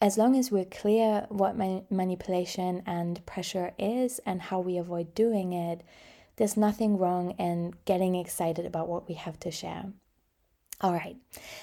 as 0.00 0.16
long 0.16 0.36
as 0.36 0.50
we're 0.50 0.64
clear 0.64 1.26
what 1.28 1.56
manipulation 1.56 2.82
and 2.86 3.24
pressure 3.26 3.72
is 3.78 4.18
and 4.24 4.40
how 4.40 4.60
we 4.60 4.78
avoid 4.78 5.14
doing 5.14 5.52
it, 5.52 5.82
there's 6.36 6.56
nothing 6.56 6.96
wrong 6.96 7.32
in 7.32 7.74
getting 7.84 8.14
excited 8.14 8.64
about 8.64 8.88
what 8.88 9.06
we 9.08 9.14
have 9.14 9.38
to 9.40 9.50
share. 9.50 9.92
All 10.80 10.92
right. 10.92 11.16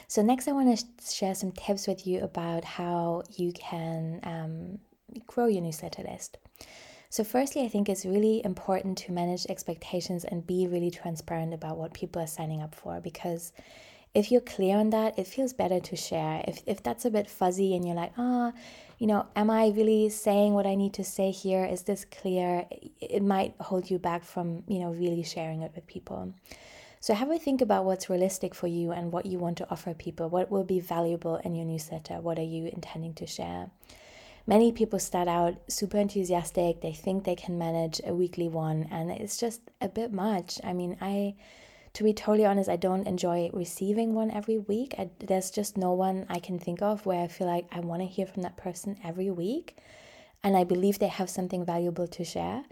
So 0.07 0.21
next, 0.21 0.47
I 0.47 0.51
want 0.51 0.77
to 0.77 0.85
share 1.11 1.33
some 1.33 1.51
tips 1.51 1.87
with 1.87 2.05
you 2.05 2.21
about 2.21 2.63
how 2.63 3.23
you 3.35 3.51
can 3.53 4.19
um, 4.21 4.79
grow 5.25 5.47
your 5.47 5.63
newsletter 5.63 6.03
list. 6.03 6.37
So, 7.09 7.23
firstly, 7.23 7.63
I 7.63 7.69
think 7.69 7.87
it's 7.87 8.05
really 8.05 8.41
important 8.43 8.97
to 8.99 9.11
manage 9.11 9.45
expectations 9.47 10.25
and 10.25 10.45
be 10.45 10.67
really 10.67 10.91
transparent 10.91 11.53
about 11.53 11.77
what 11.77 11.93
people 11.93 12.21
are 12.21 12.27
signing 12.27 12.61
up 12.61 12.75
for 12.75 12.99
because 12.99 13.53
if 14.13 14.31
you're 14.31 14.41
clear 14.41 14.77
on 14.77 14.89
that, 14.89 15.17
it 15.19 15.27
feels 15.27 15.53
better 15.53 15.79
to 15.79 15.95
share. 15.95 16.43
If, 16.47 16.63
if 16.65 16.81
that's 16.81 17.05
a 17.05 17.11
bit 17.11 17.29
fuzzy 17.29 17.75
and 17.75 17.85
you're 17.85 17.95
like, 17.95 18.13
ah, 18.17 18.51
oh, 18.51 18.59
you 18.97 19.05
know, 19.05 19.27
am 19.35 19.49
I 19.49 19.67
really 19.67 20.09
saying 20.09 20.53
what 20.53 20.65
I 20.65 20.75
need 20.75 20.93
to 20.95 21.03
say 21.03 21.29
here? 21.29 21.63
Is 21.63 21.83
this 21.83 22.03
clear? 22.03 22.65
It 22.99 23.21
might 23.21 23.53
hold 23.59 23.91
you 23.91 23.99
back 23.99 24.23
from, 24.23 24.63
you 24.67 24.79
know, 24.79 24.91
really 24.91 25.23
sharing 25.23 25.61
it 25.61 25.71
with 25.75 25.85
people. 25.85 26.33
So 26.99 27.13
have 27.13 27.29
a 27.29 27.37
think 27.37 27.61
about 27.61 27.85
what's 27.85 28.09
realistic 28.09 28.55
for 28.55 28.65
you 28.65 28.91
and 28.91 29.11
what 29.11 29.27
you 29.27 29.37
want 29.37 29.59
to 29.59 29.69
offer 29.69 29.93
people. 29.93 30.29
What 30.29 30.49
will 30.49 30.63
be 30.63 30.79
valuable 30.79 31.35
in 31.37 31.53
your 31.53 31.65
newsletter? 31.65 32.15
What 32.15 32.39
are 32.39 32.43
you 32.43 32.65
intending 32.73 33.13
to 33.15 33.27
share? 33.27 33.69
Many 34.47 34.71
people 34.71 34.97
start 34.97 35.27
out 35.27 35.55
super 35.67 35.97
enthusiastic. 35.97 36.79
They 36.79 36.93
think 36.93 37.25
they 37.25 37.35
can 37.35 37.57
manage 37.57 37.99
a 38.05 38.15
weekly 38.15 38.47
one, 38.47 38.87
and 38.89 39.11
it's 39.11 39.37
just 39.37 39.59
a 39.81 39.89
bit 39.89 40.13
much. 40.13 40.59
I 40.63 40.71
mean, 40.71 40.95
I, 41.01 41.35
to 41.93 42.03
be 42.03 42.13
totally 42.13 42.45
honest, 42.45 42.69
I 42.69 42.77
don't 42.77 43.05
enjoy 43.05 43.49
receiving 43.51 44.13
one 44.13 44.31
every 44.31 44.57
week. 44.57 44.95
I, 44.97 45.09
there's 45.19 45.51
just 45.51 45.77
no 45.77 45.91
one 45.91 46.25
I 46.29 46.39
can 46.39 46.59
think 46.59 46.81
of 46.81 47.05
where 47.05 47.21
I 47.21 47.27
feel 47.27 47.47
like 47.47 47.67
I 47.73 47.81
want 47.81 48.01
to 48.01 48.07
hear 48.07 48.25
from 48.25 48.43
that 48.43 48.55
person 48.55 48.97
every 49.03 49.29
week, 49.29 49.77
and 50.41 50.55
I 50.55 50.63
believe 50.63 50.97
they 50.97 51.07
have 51.07 51.29
something 51.29 51.65
valuable 51.65 52.07
to 52.07 52.23
share 52.23 52.63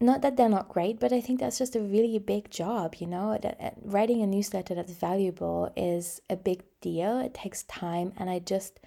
not 0.00 0.22
that 0.22 0.36
they're 0.36 0.48
not 0.48 0.68
great, 0.68 0.98
but 0.98 1.12
I 1.12 1.20
think 1.20 1.40
that's 1.40 1.58
just 1.58 1.76
a 1.76 1.80
really 1.80 2.18
big 2.18 2.50
job, 2.50 2.94
you 2.98 3.06
know. 3.06 3.38
That, 3.40 3.60
uh, 3.60 3.70
writing 3.82 4.22
a 4.22 4.26
newsletter 4.26 4.74
that's 4.74 4.92
valuable 4.92 5.70
is 5.76 6.22
a 6.30 6.36
big 6.36 6.62
deal. 6.80 7.20
It 7.20 7.34
takes 7.34 7.64
time, 7.64 8.12
and 8.16 8.30
I 8.30 8.38
just 8.38 8.80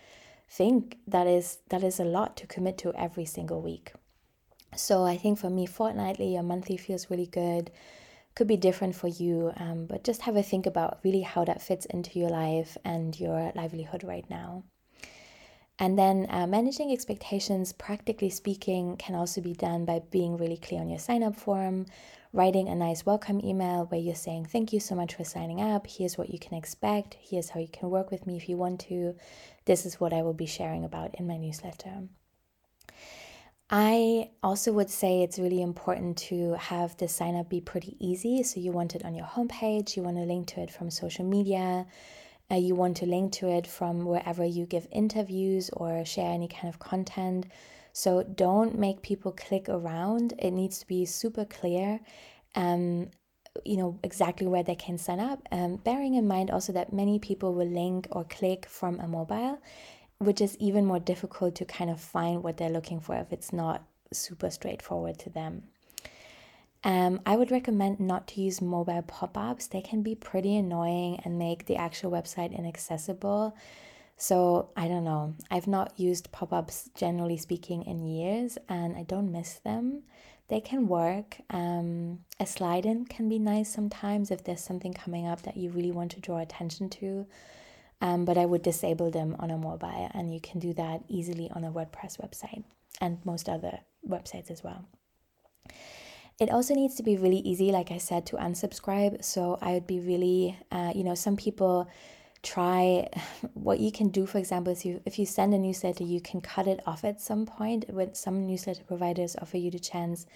think 0.50 0.97
that 1.07 1.27
is 1.27 1.59
that 1.69 1.83
is 1.83 2.00
a 2.00 2.05
lot 2.05 2.38
to 2.38 2.47
commit 2.47 2.77
to 2.79 2.93
every 2.93 3.25
single 3.25 3.62
week. 3.62 3.93
So 4.75 5.03
I 5.03 5.17
think 5.17 5.39
for 5.39 5.50
me, 5.50 5.65
fortnightly 5.65 6.35
or 6.38 6.43
monthly 6.43 6.77
feels 6.77 7.09
really 7.09 7.27
good. 7.27 7.71
Could 8.35 8.47
be 8.47 8.57
different 8.57 8.95
for 8.95 9.07
you, 9.07 9.51
um, 9.57 9.85
but 9.85 10.03
just 10.03 10.23
have 10.23 10.35
a 10.35 10.41
think 10.41 10.65
about 10.65 11.00
really 11.03 11.21
how 11.21 11.45
that 11.45 11.62
fits 11.62 11.85
into 11.85 12.17
your 12.17 12.29
life 12.29 12.77
and 12.83 13.19
your 13.19 13.51
livelihood 13.55 14.03
right 14.03 14.27
now. 14.29 14.63
And 15.79 15.97
then 15.97 16.27
uh, 16.29 16.47
managing 16.47 16.91
expectations, 16.91 17.73
practically 17.73 18.29
speaking, 18.29 18.95
can 18.97 19.15
also 19.15 19.41
be 19.41 19.53
done 19.53 19.85
by 19.85 20.01
being 20.12 20.38
really 20.38 20.57
clear 20.57 20.81
on 20.81 20.89
your 20.89 21.00
sign 21.00 21.23
up 21.23 21.35
form, 21.35 21.85
writing 22.33 22.67
a 22.67 22.75
nice 22.75 23.05
welcome 23.05 23.39
email 23.45 23.85
where 23.85 24.01
you're 24.01 24.15
saying, 24.15 24.45
Thank 24.45 24.73
you 24.73 24.79
so 24.79 24.95
much 24.95 25.15
for 25.15 25.23
signing 25.23 25.61
up. 25.61 25.87
Here's 25.87 26.17
what 26.17 26.29
you 26.29 26.39
can 26.39 26.57
expect. 26.57 27.15
Here's 27.21 27.49
how 27.49 27.59
you 27.59 27.69
can 27.71 27.89
work 27.89 28.11
with 28.11 28.27
me 28.27 28.35
if 28.35 28.49
you 28.49 28.57
want 28.57 28.81
to. 28.81 29.15
This 29.65 29.85
is 29.85 29.99
what 29.99 30.11
I 30.11 30.23
will 30.23 30.33
be 30.33 30.45
sharing 30.45 30.83
about 30.83 31.15
in 31.15 31.27
my 31.27 31.37
newsletter. 31.37 32.09
I 33.69 34.31
also 34.43 34.73
would 34.73 34.89
say 34.89 35.21
it's 35.23 35.39
really 35.39 35.61
important 35.61 36.17
to 36.29 36.53
have 36.55 36.97
the 36.97 37.07
sign 37.07 37.35
up 37.35 37.49
be 37.49 37.61
pretty 37.61 37.95
easy. 37.99 38.43
So 38.43 38.59
you 38.59 38.71
want 38.71 38.95
it 38.95 39.05
on 39.05 39.15
your 39.15 39.25
homepage, 39.25 39.95
you 39.95 40.03
want 40.03 40.17
to 40.17 40.23
link 40.23 40.47
to 40.47 40.61
it 40.61 40.71
from 40.71 40.89
social 40.89 41.25
media 41.25 41.85
uh, 42.51 42.55
you 42.55 42.75
want 42.75 42.97
to 42.97 43.05
link 43.05 43.31
to 43.33 43.47
it 43.49 43.65
from 43.65 44.05
wherever 44.05 44.45
you 44.45 44.65
give 44.65 44.87
interviews 44.91 45.69
or 45.73 46.05
share 46.05 46.31
any 46.31 46.47
kind 46.47 46.67
of 46.67 46.79
content. 46.79 47.45
So 47.93 48.23
don't 48.23 48.77
make 48.77 49.03
people 49.03 49.31
click 49.31 49.69
around. 49.69 50.33
It 50.39 50.51
needs 50.51 50.79
to 50.79 50.88
be 50.88 51.05
super 51.05 51.45
clear. 51.45 52.00
Um, 52.55 53.12
you 53.63 53.77
know 53.77 54.00
exactly 54.03 54.47
where 54.47 54.63
they 54.63 54.75
can 54.75 54.97
sign 54.97 55.19
up. 55.19 55.47
Um, 55.51 55.75
bearing 55.77 56.15
in 56.15 56.27
mind 56.27 56.50
also 56.50 56.73
that 56.73 56.91
many 56.91 57.19
people 57.19 57.53
will 57.53 57.67
link 57.67 58.07
or 58.12 58.23
click 58.23 58.65
from 58.65 59.00
a 59.00 59.07
mobile, 59.07 59.59
which 60.17 60.41
is 60.41 60.57
even 60.57 60.85
more 60.85 61.00
difficult 61.00 61.55
to 61.55 61.65
kind 61.65 61.91
of 61.91 62.01
find 62.01 62.43
what 62.43 62.57
they're 62.57 62.69
looking 62.69 63.00
for 63.00 63.15
if 63.15 63.31
it's 63.31 63.53
not 63.53 63.83
super 64.12 64.50
straightforward 64.50 65.19
to 65.19 65.29
them. 65.29 65.63
Um, 66.83 67.21
I 67.25 67.38
would 67.38 67.51
recommend 67.51 68.00
not 68.00 68.27
to 68.29 68.41
use 68.41 68.62
mobile 68.62 69.03
pop 69.03 69.38
ups. 69.38 69.67
They 69.67 69.81
can 69.81 70.01
be 70.01 70.15
pretty 70.15 70.57
annoying 70.57 71.21
and 71.23 71.38
make 71.38 71.65
the 71.65 71.77
actual 71.77 72.12
website 72.12 72.57
inaccessible. 72.57 73.55
So, 74.17 74.70
I 74.77 74.88
don't 74.88 75.03
know. 75.03 75.36
I've 75.51 75.67
not 75.67 76.00
used 76.00 76.32
pop 76.32 76.53
ups, 76.53 76.89
generally 76.96 77.38
speaking, 77.38 77.84
in 77.84 78.05
years 78.05 78.58
and 78.70 78.96
I 78.96 79.03
don't 79.03 79.32
miss 79.32 79.55
them. 79.55 80.03
They 80.50 80.62
can 80.62 80.88
work. 80.88 81.38
Um, 81.50 82.20
a 82.39 82.46
slide 82.46 82.86
in 82.86 83.05
can 83.05 83.27
be 83.29 83.39
nice 83.39 83.74
sometimes 83.74 84.29
if 84.29 84.43
there's 84.43 84.63
something 84.63 84.93
coming 84.93 85.25
up 85.27 85.41
that 85.43 85.58
you 85.58 85.70
really 85.70 85.91
want 85.91 86.12
to 86.12 86.20
draw 86.20 86.39
attention 86.39 86.89
to. 86.89 87.25
Um, 88.01 88.25
but 88.25 88.38
I 88.38 88.46
would 88.46 88.62
disable 88.62 89.12
them 89.12 89.36
on 89.39 89.50
a 89.50 89.58
mobile, 89.58 90.12
and 90.13 90.34
you 90.34 90.41
can 90.41 90.60
do 90.60 90.74
that 90.74 91.03
easily 91.08 91.50
on 91.55 91.63
a 91.63 91.72
WordPress 91.72 92.20
website 92.20 92.63
and 93.00 93.17
most 93.25 93.48
other 93.48 93.79
websites 94.08 94.51
as 94.51 94.62
well. 94.62 94.86
It 96.39 96.50
also 96.50 96.74
needs 96.74 96.96
to 96.96 97.03
be 97.03 97.15
really 97.15 97.38
easy, 97.38 97.72
like 97.72 97.91
I 97.91 97.98
said, 97.98 98.25
to 98.27 98.36
unsubscribe. 98.36 99.24
So 99.24 99.58
I 99.62 99.72
would 99.72 99.88
be 99.88 100.01
really, 100.01 100.58
uh, 100.72 100.91
you 100.93 101.05
know, 101.05 101.15
some 101.15 101.38
people 101.38 101.88
try 102.43 103.07
what 103.53 103.79
you 103.79 103.91
can 103.91 104.09
do 104.09 104.25
for 104.25 104.38
example 104.38 104.71
is 104.71 104.85
you 104.85 105.01
if 105.05 105.17
you 105.17 105.25
send 105.25 105.53
a 105.53 105.57
newsletter 105.57 106.03
you 106.03 106.21
can 106.21 106.41
cut 106.41 106.67
it 106.67 106.79
off 106.85 107.03
at 107.03 107.19
some 107.19 107.45
point 107.45 107.85
when 107.89 108.13
some 108.13 108.45
newsletter 108.45 108.83
providers 108.83 109.35
offer 109.41 109.57
you 109.57 109.71
the 109.71 109.79
chance 109.79 110.27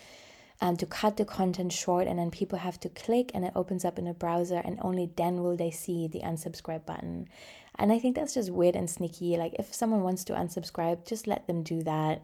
um, 0.61 0.75
to 0.77 0.85
cut 0.85 1.17
the 1.17 1.25
content 1.25 1.71
short 1.71 2.07
and 2.07 2.17
then 2.17 2.31
people 2.31 2.57
have 2.57 2.79
to 2.79 2.89
click 2.89 3.31
and 3.33 3.45
it 3.45 3.53
opens 3.55 3.85
up 3.85 3.99
in 3.99 4.07
a 4.07 4.13
browser 4.13 4.61
and 4.63 4.79
only 4.81 5.09
then 5.15 5.43
will 5.43 5.55
they 5.55 5.71
see 5.71 6.07
the 6.07 6.21
unsubscribe 6.21 6.85
button. 6.85 7.27
And 7.75 7.91
i 7.91 7.99
think 7.99 8.15
that's 8.15 8.33
just 8.33 8.49
weird 8.49 8.75
and 8.75 8.89
sneaky. 8.89 9.37
Like 9.37 9.53
if 9.59 9.73
someone 9.73 10.01
wants 10.01 10.23
to 10.25 10.33
unsubscribe 10.33 11.05
just 11.05 11.27
let 11.27 11.45
them 11.47 11.61
do 11.61 11.83
that 11.83 12.23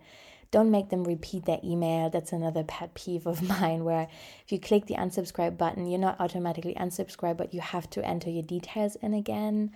don't 0.54 0.70
make 0.70 0.90
them 0.90 1.04
repeat 1.04 1.46
their 1.46 1.60
email. 1.64 2.12
That's 2.12 2.32
another 2.32 2.64
pet 2.64 2.94
peeve 2.94 3.26
of 3.26 3.42
mine 3.50 3.84
where 3.84 4.08
if 4.46 4.52
you 4.52 4.60
click 4.60 4.86
the 4.86 4.94
unsubscribe 4.94 5.58
button, 5.58 5.88
you're 5.88 6.00
not 6.00 6.22
automatically 6.22 6.76
unsubscribed, 6.76 7.38
but 7.38 7.54
you 7.54 7.60
have 7.60 7.90
to 7.90 8.06
enter 8.06 8.30
your 8.30 8.44
details 8.44 8.96
in 8.98 9.16
again. 9.16 9.72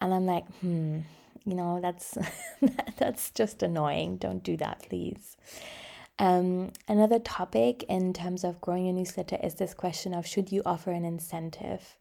And 0.00 0.14
I'm 0.14 0.24
like, 0.24 0.46
hmm, 0.60 1.00
you 1.44 1.54
know, 1.54 1.80
that's 1.82 2.16
that's 2.96 3.32
just 3.32 3.62
annoying. 3.64 4.16
Don't 4.18 4.44
do 4.44 4.56
that, 4.58 4.86
please. 4.88 5.36
Um, 6.20 6.70
another 6.86 7.18
topic 7.18 7.82
in 7.88 8.12
terms 8.12 8.44
of 8.44 8.60
growing 8.60 8.84
your 8.84 8.94
newsletter 8.94 9.36
is 9.42 9.56
this 9.56 9.74
question 9.74 10.14
of 10.14 10.28
should 10.28 10.52
you 10.52 10.62
offer 10.64 10.92
an 10.92 11.04
incentive? 11.04 11.96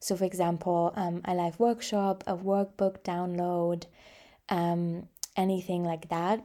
So, 0.00 0.16
for 0.16 0.24
example, 0.24 0.94
um, 0.96 1.20
a 1.26 1.34
live 1.34 1.60
workshop, 1.60 2.24
a 2.26 2.34
workbook 2.34 3.00
download, 3.00 3.84
um, 4.48 5.08
anything 5.36 5.84
like 5.84 6.08
that 6.08 6.42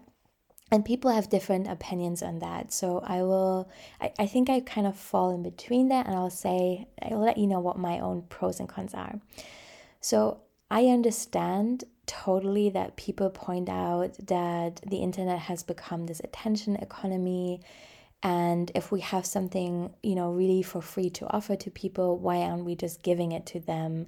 and 0.71 0.83
people 0.83 1.11
have 1.11 1.29
different 1.29 1.67
opinions 1.67 2.23
on 2.23 2.39
that. 2.39 2.73
So 2.73 2.99
i 3.05 3.21
will 3.21 3.69
I, 4.01 4.11
I 4.19 4.27
think 4.27 4.49
i 4.49 4.59
kind 4.59 4.87
of 4.87 4.97
fall 4.97 5.33
in 5.33 5.43
between 5.43 5.89
that 5.89 6.07
and 6.07 6.15
i'll 6.15 6.29
say 6.29 6.87
i'll 7.01 7.19
let 7.19 7.37
you 7.37 7.47
know 7.47 7.59
what 7.59 7.77
my 7.77 7.99
own 7.99 8.23
pros 8.29 8.59
and 8.59 8.69
cons 8.69 8.93
are. 8.93 9.19
So 10.01 10.41
i 10.71 10.85
understand 10.85 11.83
totally 12.05 12.69
that 12.69 12.97
people 12.97 13.29
point 13.29 13.69
out 13.69 14.15
that 14.27 14.81
the 14.85 14.97
internet 14.97 15.39
has 15.39 15.63
become 15.63 16.05
this 16.05 16.21
attention 16.23 16.75
economy 16.75 17.61
and 18.21 18.71
if 18.75 18.91
we 18.91 19.01
have 19.01 19.25
something 19.25 19.93
you 20.01 20.15
know 20.15 20.31
really 20.31 20.63
for 20.63 20.81
free 20.81 21.09
to 21.09 21.25
offer 21.27 21.55
to 21.55 21.69
people 21.69 22.17
why 22.17 22.37
aren't 22.37 22.65
we 22.65 22.75
just 22.75 23.03
giving 23.03 23.31
it 23.31 23.45
to 23.45 23.59
them 23.59 24.07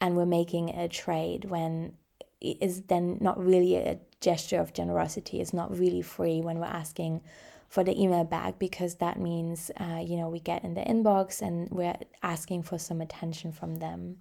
and 0.00 0.16
we're 0.16 0.26
making 0.26 0.70
a 0.70 0.88
trade 0.88 1.44
when 1.46 1.92
is 2.40 2.82
then 2.82 3.18
not 3.20 3.42
really 3.42 3.76
a 3.76 3.98
gesture 4.20 4.60
of 4.60 4.72
generosity. 4.72 5.40
Is 5.40 5.52
not 5.52 5.76
really 5.76 6.02
free 6.02 6.40
when 6.40 6.58
we're 6.58 6.66
asking 6.66 7.22
for 7.68 7.82
the 7.82 8.00
email 8.00 8.24
back 8.24 8.58
because 8.58 8.96
that 8.96 9.18
means 9.18 9.70
uh, 9.78 10.02
you 10.04 10.16
know 10.16 10.28
we 10.28 10.40
get 10.40 10.64
in 10.64 10.74
the 10.74 10.82
inbox 10.82 11.42
and 11.42 11.68
we're 11.70 11.96
asking 12.22 12.62
for 12.62 12.78
some 12.78 13.00
attention 13.00 13.52
from 13.52 13.76
them. 13.76 14.18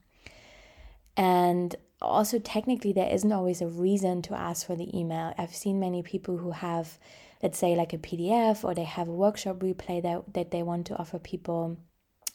And 1.17 1.75
also 2.01 2.39
technically 2.39 2.91
there 2.91 3.11
isn't 3.11 3.31
always 3.31 3.61
a 3.61 3.67
reason 3.67 4.21
to 4.23 4.35
ask 4.35 4.65
for 4.65 4.75
the 4.75 4.97
email. 4.97 5.33
I've 5.37 5.55
seen 5.55 5.79
many 5.79 6.03
people 6.03 6.37
who 6.37 6.51
have 6.51 6.99
let's 7.43 7.57
say 7.59 7.75
like 7.75 7.93
a 7.93 7.97
pdf 7.97 8.63
or 8.63 8.73
they 8.73 8.83
have 8.83 9.07
a 9.07 9.13
workshop 9.13 9.57
replay 9.57 10.01
that, 10.01 10.33
that 10.33 10.51
they 10.51 10.63
want 10.63 10.87
to 10.87 10.97
offer 10.97 11.19
people 11.19 11.77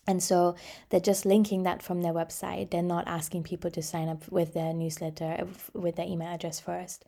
and 0.06 0.22
so 0.22 0.56
they're 0.88 1.00
just 1.00 1.24
linking 1.24 1.62
that 1.64 1.82
from 1.82 2.02
their 2.02 2.12
website. 2.12 2.70
They're 2.70 2.82
not 2.82 3.06
asking 3.06 3.44
people 3.44 3.70
to 3.70 3.82
sign 3.82 4.08
up 4.08 4.30
with 4.30 4.54
their 4.54 4.72
newsletter, 4.72 5.46
with 5.72 5.96
their 5.96 6.06
email 6.06 6.28
address 6.28 6.58
first. 6.58 7.04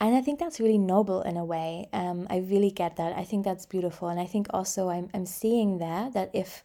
And 0.00 0.14
I 0.14 0.22
think 0.22 0.38
that's 0.38 0.60
really 0.60 0.78
noble 0.78 1.22
in 1.22 1.36
a 1.36 1.44
way. 1.44 1.88
Um, 1.92 2.26
I 2.30 2.38
really 2.38 2.70
get 2.70 2.96
that. 2.96 3.16
I 3.16 3.24
think 3.24 3.44
that's 3.44 3.66
beautiful. 3.66 4.08
And 4.08 4.18
I 4.18 4.24
think 4.24 4.46
also 4.50 4.88
I'm, 4.88 5.10
I'm 5.12 5.26
seeing 5.26 5.78
there 5.78 6.10
that 6.14 6.30
if, 6.32 6.62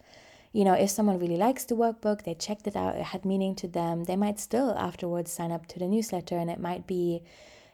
you 0.52 0.64
know, 0.64 0.72
if 0.72 0.88
someone 0.88 1.18
really 1.18 1.36
likes 1.36 1.64
the 1.64 1.74
workbook, 1.74 2.22
they 2.22 2.34
checked 2.34 2.66
it 2.66 2.76
out, 2.76 2.96
it 2.96 3.02
had 3.02 3.26
meaning 3.26 3.54
to 3.56 3.68
them, 3.68 4.04
they 4.04 4.16
might 4.16 4.40
still 4.40 4.70
afterwards 4.78 5.30
sign 5.30 5.52
up 5.52 5.66
to 5.66 5.78
the 5.78 5.86
newsletter 5.86 6.38
and 6.38 6.50
it 6.50 6.60
might 6.60 6.86
be 6.86 7.22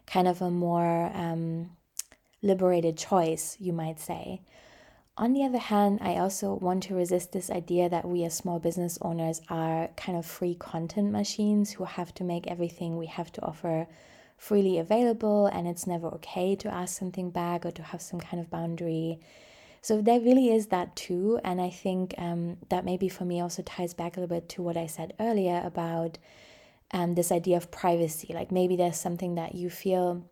kind 0.07 0.27
of 0.27 0.43
a 0.43 0.51
more 0.51 1.13
um, 1.15 1.71
liberated 2.43 2.99
choice, 2.99 3.57
you 3.61 3.73
might 3.73 4.01
say. 4.01 4.41
On 5.19 5.35
the 5.35 5.45
other 5.45 5.59
hand, 5.59 5.99
I 6.01 6.17
also 6.17 6.55
want 6.55 6.85
to 6.85 6.95
resist 6.95 7.33
this 7.33 7.51
idea 7.51 7.91
that 7.91 8.09
we 8.09 8.25
as 8.25 8.35
small 8.35 8.59
business 8.59 8.99
owners 9.03 9.43
are 9.51 9.89
kind 9.95 10.17
of 10.17 10.25
free 10.25 10.55
content 10.55 11.13
machines 11.13 11.73
who 11.73 11.85
have 11.85 12.15
to 12.15 12.25
make 12.25 12.47
everything 12.47 12.97
we 12.97 13.07
have 13.07 13.31
to 13.33 13.43
offer 13.43 13.87
freely 14.39 14.79
available 14.79 15.47
and 15.47 15.69
it's 15.69 15.87
never 15.87 16.07
okay 16.09 16.57
to 16.57 16.73
ask 16.73 16.99
something 16.99 17.31
back 17.31 17.67
or 17.67 17.71
to 17.71 17.83
have 17.83 18.01
some 18.01 18.21
kind 18.21 18.41
of 18.41 18.51
boundary. 18.51 19.21
So 19.83 20.01
there 20.01 20.19
really 20.19 20.51
is 20.51 20.69
that 20.69 20.97
too. 20.97 21.39
And 21.45 21.61
I 21.61 21.69
think 21.69 22.15
um, 22.17 22.57
that 22.71 22.87
maybe 22.87 23.11
for 23.11 23.27
me 23.27 23.41
also 23.41 23.63
ties 23.63 23.93
back 23.93 24.17
a 24.17 24.21
little 24.21 24.35
bit 24.35 24.49
to 24.51 24.63
what 24.63 24.79
I 24.79 24.87
said 24.87 25.13
earlier 25.21 25.61
about 25.63 26.17
um, 26.91 27.15
this 27.15 27.31
idea 27.31 27.59
of 27.59 27.71
privacy. 27.71 28.33
Like 28.33 28.51
maybe 28.51 28.77
there's 28.77 28.99
something 28.99 29.35
that 29.35 29.55
you 29.55 29.69
feel 29.69 30.25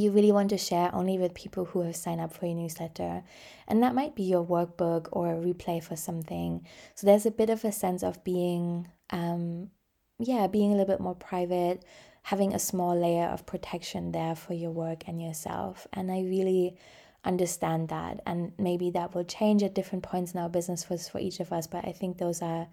you 0.00 0.10
really 0.10 0.32
want 0.32 0.50
to 0.50 0.58
share 0.58 0.90
only 0.94 1.18
with 1.18 1.34
people 1.34 1.64
who 1.66 1.82
have 1.82 1.96
signed 1.96 2.20
up 2.20 2.32
for 2.32 2.46
your 2.46 2.54
newsletter. 2.54 3.22
And 3.68 3.82
that 3.82 3.94
might 3.94 4.14
be 4.14 4.22
your 4.22 4.44
workbook 4.44 5.08
or 5.12 5.32
a 5.32 5.36
replay 5.36 5.82
for 5.82 5.96
something. 5.96 6.66
So 6.94 7.06
there's 7.06 7.26
a 7.26 7.30
bit 7.30 7.50
of 7.50 7.64
a 7.64 7.72
sense 7.72 8.02
of 8.02 8.22
being, 8.24 8.88
um, 9.10 9.70
yeah, 10.18 10.46
being 10.46 10.72
a 10.72 10.76
little 10.76 10.86
bit 10.86 11.00
more 11.00 11.14
private, 11.14 11.84
having 12.22 12.54
a 12.54 12.58
small 12.58 12.98
layer 12.98 13.26
of 13.26 13.46
protection 13.46 14.12
there 14.12 14.34
for 14.34 14.54
your 14.54 14.70
work 14.70 15.04
and 15.06 15.20
yourself. 15.20 15.86
And 15.92 16.10
I 16.10 16.20
really 16.20 16.76
understand 17.24 17.88
that. 17.88 18.20
And 18.26 18.52
maybe 18.58 18.90
that 18.90 19.14
will 19.14 19.24
change 19.24 19.62
at 19.62 19.74
different 19.74 20.04
points 20.04 20.32
in 20.32 20.40
our 20.40 20.48
business 20.48 20.84
for, 20.84 20.96
for 20.96 21.18
each 21.18 21.40
of 21.40 21.52
us. 21.52 21.66
But 21.66 21.86
I 21.86 21.92
think 21.92 22.18
those 22.18 22.42
are 22.42 22.68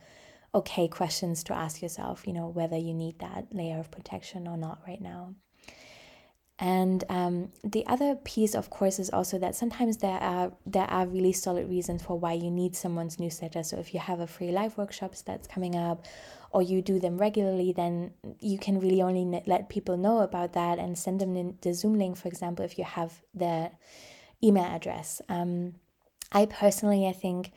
okay 0.54 0.88
questions 0.88 1.44
to 1.44 1.54
ask 1.54 1.82
yourself, 1.82 2.26
you 2.26 2.34
know, 2.34 2.48
whether 2.48 2.78
you 2.78 2.94
need 2.94 3.20
that 3.20 3.48
layer 3.54 3.80
of 3.80 3.92
protection 3.92 4.48
or 4.48 4.58
not 4.58 4.80
right 4.88 5.02
now. 5.02 5.36
And 6.62 7.06
um, 7.08 7.52
the 7.64 7.88
other 7.88 8.16
piece, 8.16 8.54
of 8.54 8.70
course, 8.70 9.00
is 9.00 9.10
also 9.10 9.40
that 9.40 9.56
sometimes 9.56 9.98
there 9.98 10.20
are 10.20 10.52
there 10.66 10.90
are 10.92 11.08
really 11.08 11.32
solid 11.32 11.70
reasons 11.70 12.04
for 12.04 12.20
why 12.20 12.34
you 12.34 12.52
need 12.52 12.76
someone's 12.76 13.18
newsletter. 13.18 13.64
So 13.64 13.78
if 13.78 13.94
you 13.94 14.02
have 14.02 14.20
a 14.20 14.28
free 14.28 14.52
live 14.52 14.78
workshops 14.78 15.22
that's 15.22 15.48
coming 15.48 15.78
up, 15.78 16.06
or 16.52 16.62
you 16.62 16.82
do 16.82 17.00
them 17.00 17.18
regularly, 17.18 17.72
then 17.72 18.12
you 18.42 18.58
can 18.58 18.80
really 18.80 19.02
only 19.02 19.42
let 19.46 19.70
people 19.70 19.96
know 19.96 20.20
about 20.20 20.54
that 20.54 20.80
and 20.80 20.98
send 20.98 21.22
them 21.22 21.58
the 21.62 21.74
Zoom 21.74 21.98
link, 21.98 22.18
for 22.18 22.28
example, 22.28 22.66
if 22.66 22.78
you 22.78 22.84
have 22.84 23.22
their 23.34 23.72
email 24.44 24.66
address. 24.66 25.22
Um, 25.30 25.76
I 26.32 26.46
personally, 26.46 27.08
I 27.08 27.14
think 27.14 27.52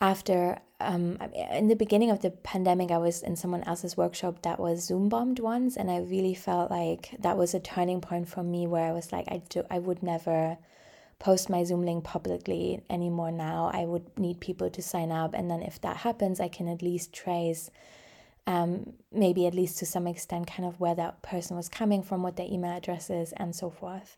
after 0.00 0.60
um, 0.80 1.18
in 1.52 1.68
the 1.68 1.76
beginning 1.76 2.10
of 2.10 2.20
the 2.20 2.30
pandemic, 2.30 2.90
I 2.90 2.98
was 2.98 3.22
in 3.22 3.36
someone 3.36 3.62
else's 3.64 3.96
workshop 3.96 4.42
that 4.42 4.58
was 4.58 4.84
Zoom 4.84 5.08
bombed 5.08 5.38
once, 5.38 5.76
and 5.76 5.90
I 5.90 5.98
really 5.98 6.34
felt 6.34 6.70
like 6.70 7.14
that 7.18 7.36
was 7.36 7.54
a 7.54 7.60
turning 7.60 8.00
point 8.00 8.28
for 8.28 8.42
me 8.42 8.66
where 8.66 8.86
I 8.86 8.92
was 8.92 9.12
like, 9.12 9.26
I 9.28 9.42
do, 9.50 9.62
I 9.70 9.78
would 9.78 10.02
never 10.02 10.56
post 11.18 11.50
my 11.50 11.64
Zoom 11.64 11.84
link 11.84 12.04
publicly 12.04 12.80
anymore 12.88 13.30
now. 13.30 13.70
I 13.74 13.84
would 13.84 14.18
need 14.18 14.40
people 14.40 14.70
to 14.70 14.82
sign 14.82 15.12
up, 15.12 15.34
and 15.34 15.50
then 15.50 15.62
if 15.62 15.80
that 15.82 15.98
happens, 15.98 16.40
I 16.40 16.48
can 16.48 16.66
at 16.66 16.80
least 16.80 17.12
trace, 17.12 17.70
um, 18.46 18.94
maybe 19.12 19.46
at 19.46 19.54
least 19.54 19.78
to 19.80 19.86
some 19.86 20.06
extent, 20.06 20.46
kind 20.46 20.66
of 20.66 20.80
where 20.80 20.94
that 20.94 21.20
person 21.20 21.58
was 21.58 21.68
coming 21.68 22.02
from, 22.02 22.22
what 22.22 22.36
their 22.36 22.48
email 22.50 22.74
address 22.74 23.10
is, 23.10 23.32
and 23.32 23.54
so 23.54 23.68
forth. 23.68 24.16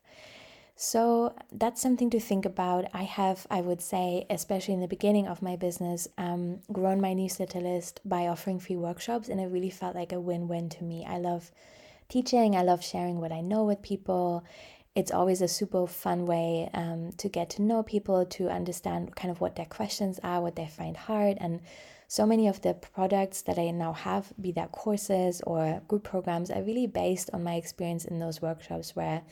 So 0.85 1.33
that's 1.53 1.81
something 1.81 2.11
to 2.11 2.18
think 2.18 2.45
about. 2.45 2.87
I 2.92 3.05
have, 3.05 3.47
I 3.49 3.61
would 3.61 3.81
say, 3.81 4.27
especially 4.29 4.75
in 4.75 4.81
the 4.81 4.88
beginning 4.88 5.29
of 5.29 5.40
my 5.40 5.55
business, 5.55 6.09
um, 6.18 6.59
grown 6.73 7.01
my 7.01 7.12
newsletter 7.14 7.61
list 7.61 8.01
by 8.05 8.27
offering 8.27 8.59
free 8.59 8.75
workshops, 8.75 9.29
and 9.29 9.40
it 9.40 9.47
really 9.47 9.71
felt 9.71 9.95
like 9.95 10.11
a 10.11 10.18
win 10.18 10.49
win 10.49 10.68
to 10.71 10.83
me. 10.83 11.07
I 11.09 11.18
love 11.18 11.53
teaching, 12.09 12.57
I 12.57 12.64
love 12.64 12.85
sharing 12.85 13.21
what 13.21 13.31
I 13.31 13.42
know 13.42 13.62
with 13.62 13.81
people. 13.81 14.45
It's 14.97 15.12
always 15.12 15.40
a 15.40 15.47
super 15.47 15.87
fun 15.87 16.27
way 16.27 16.68
um, 16.75 17.12
to 17.12 17.29
get 17.29 17.49
to 17.51 17.62
know 17.62 17.85
people, 17.85 18.27
to 18.27 18.49
understand 18.49 19.14
kind 19.14 19.31
of 19.31 19.40
what 19.40 19.55
their 19.55 19.66
questions 19.66 20.18
are, 20.25 20.42
what 20.42 20.57
they 20.57 20.66
find 20.66 20.97
hard. 20.97 21.38
And 21.40 21.61
so 22.09 22.27
many 22.27 22.49
of 22.49 22.61
the 22.62 22.75
products 22.75 23.42
that 23.42 23.57
I 23.57 23.71
now 23.71 23.92
have, 23.92 24.33
be 24.40 24.51
that 24.53 24.73
courses 24.73 25.42
or 25.47 25.81
group 25.87 26.03
programs, 26.03 26.51
are 26.51 26.64
really 26.64 26.88
based 26.88 27.31
on 27.33 27.45
my 27.45 27.55
experience 27.55 28.05
in 28.05 28.18
those 28.18 28.42
workshops 28.42 28.97
where 28.97 29.23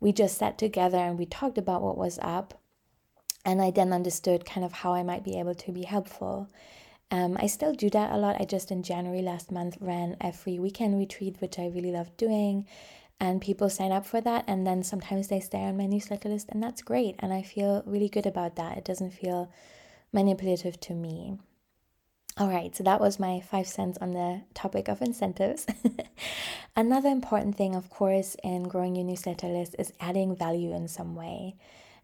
we 0.00 0.12
just 0.12 0.38
sat 0.38 0.58
together 0.58 0.98
and 0.98 1.18
we 1.18 1.26
talked 1.26 1.58
about 1.58 1.82
what 1.82 1.98
was 1.98 2.18
up. 2.22 2.54
And 3.44 3.62
I 3.62 3.70
then 3.70 3.92
understood 3.92 4.44
kind 4.44 4.64
of 4.64 4.72
how 4.72 4.92
I 4.92 5.02
might 5.02 5.24
be 5.24 5.38
able 5.38 5.54
to 5.54 5.72
be 5.72 5.84
helpful. 5.84 6.48
Um, 7.10 7.36
I 7.40 7.46
still 7.46 7.74
do 7.74 7.90
that 7.90 8.12
a 8.12 8.16
lot. 8.16 8.40
I 8.40 8.44
just 8.44 8.70
in 8.70 8.82
January 8.82 9.22
last 9.22 9.50
month 9.50 9.76
ran 9.80 10.16
a 10.20 10.32
free 10.32 10.58
weekend 10.58 10.98
retreat, 10.98 11.36
which 11.40 11.58
I 11.58 11.66
really 11.66 11.90
love 11.90 12.16
doing. 12.16 12.66
And 13.18 13.40
people 13.40 13.68
sign 13.68 13.92
up 13.92 14.06
for 14.06 14.20
that, 14.22 14.44
and 14.46 14.66
then 14.66 14.82
sometimes 14.82 15.28
they 15.28 15.40
stay 15.40 15.62
on 15.64 15.76
my 15.76 15.86
newsletter 15.86 16.28
list, 16.28 16.48
and 16.48 16.62
that's 16.62 16.80
great. 16.80 17.16
And 17.18 17.34
I 17.34 17.42
feel 17.42 17.82
really 17.84 18.08
good 18.08 18.26
about 18.26 18.56
that. 18.56 18.78
It 18.78 18.84
doesn't 18.84 19.10
feel 19.10 19.52
manipulative 20.12 20.80
to 20.80 20.94
me. 20.94 21.38
All 22.38 22.48
right, 22.48 22.74
so 22.74 22.84
that 22.84 23.00
was 23.00 23.18
my 23.18 23.40
five 23.40 23.66
cents 23.66 23.98
on 24.00 24.12
the 24.12 24.42
topic 24.54 24.88
of 24.88 25.02
incentives. 25.02 25.66
Another 26.76 27.08
important 27.08 27.56
thing, 27.56 27.74
of 27.74 27.90
course, 27.90 28.36
in 28.42 28.62
growing 28.62 28.94
your 28.94 29.04
newsletter 29.04 29.48
list 29.48 29.74
is 29.78 29.92
adding 30.00 30.36
value 30.36 30.74
in 30.74 30.88
some 30.88 31.16
way. 31.16 31.56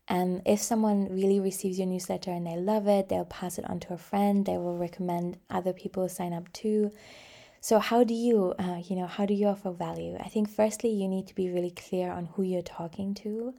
Um, 0.09 0.43
if 0.45 0.61
someone 0.61 1.09
really 1.11 1.41
receives 1.41 1.79
your 1.79 1.89
newsletter 1.89 2.31
and 2.31 2.47
they 2.47 2.57
love 2.57 2.87
it, 2.87 3.09
they'll 3.09 3.25
pass 3.25 3.59
it 3.59 3.69
on 3.71 3.81
to 3.81 3.95
a 3.95 3.99
friend. 3.99 4.45
They 4.45 4.59
will 4.59 4.77
recommend 4.77 5.39
other 5.49 5.73
people 5.73 6.09
sign 6.09 6.33
up 6.33 6.53
too. 6.53 6.93
So 7.61 7.79
how 7.79 8.05
do 8.05 8.15
you, 8.15 8.55
uh, 8.59 8.83
you 8.85 8.97
know, 8.97 9.07
how 9.07 9.27
do 9.27 9.35
you 9.35 9.47
offer 9.47 9.71
value? 9.71 10.17
I 10.21 10.29
think 10.29 10.49
firstly 10.49 10.91
you 10.91 11.09
need 11.09 11.27
to 11.29 11.35
be 11.35 11.51
really 11.51 11.73
clear 11.73 12.11
on 12.11 12.27
who 12.27 12.43
you're 12.43 12.63
talking 12.63 13.15
to 13.15 13.55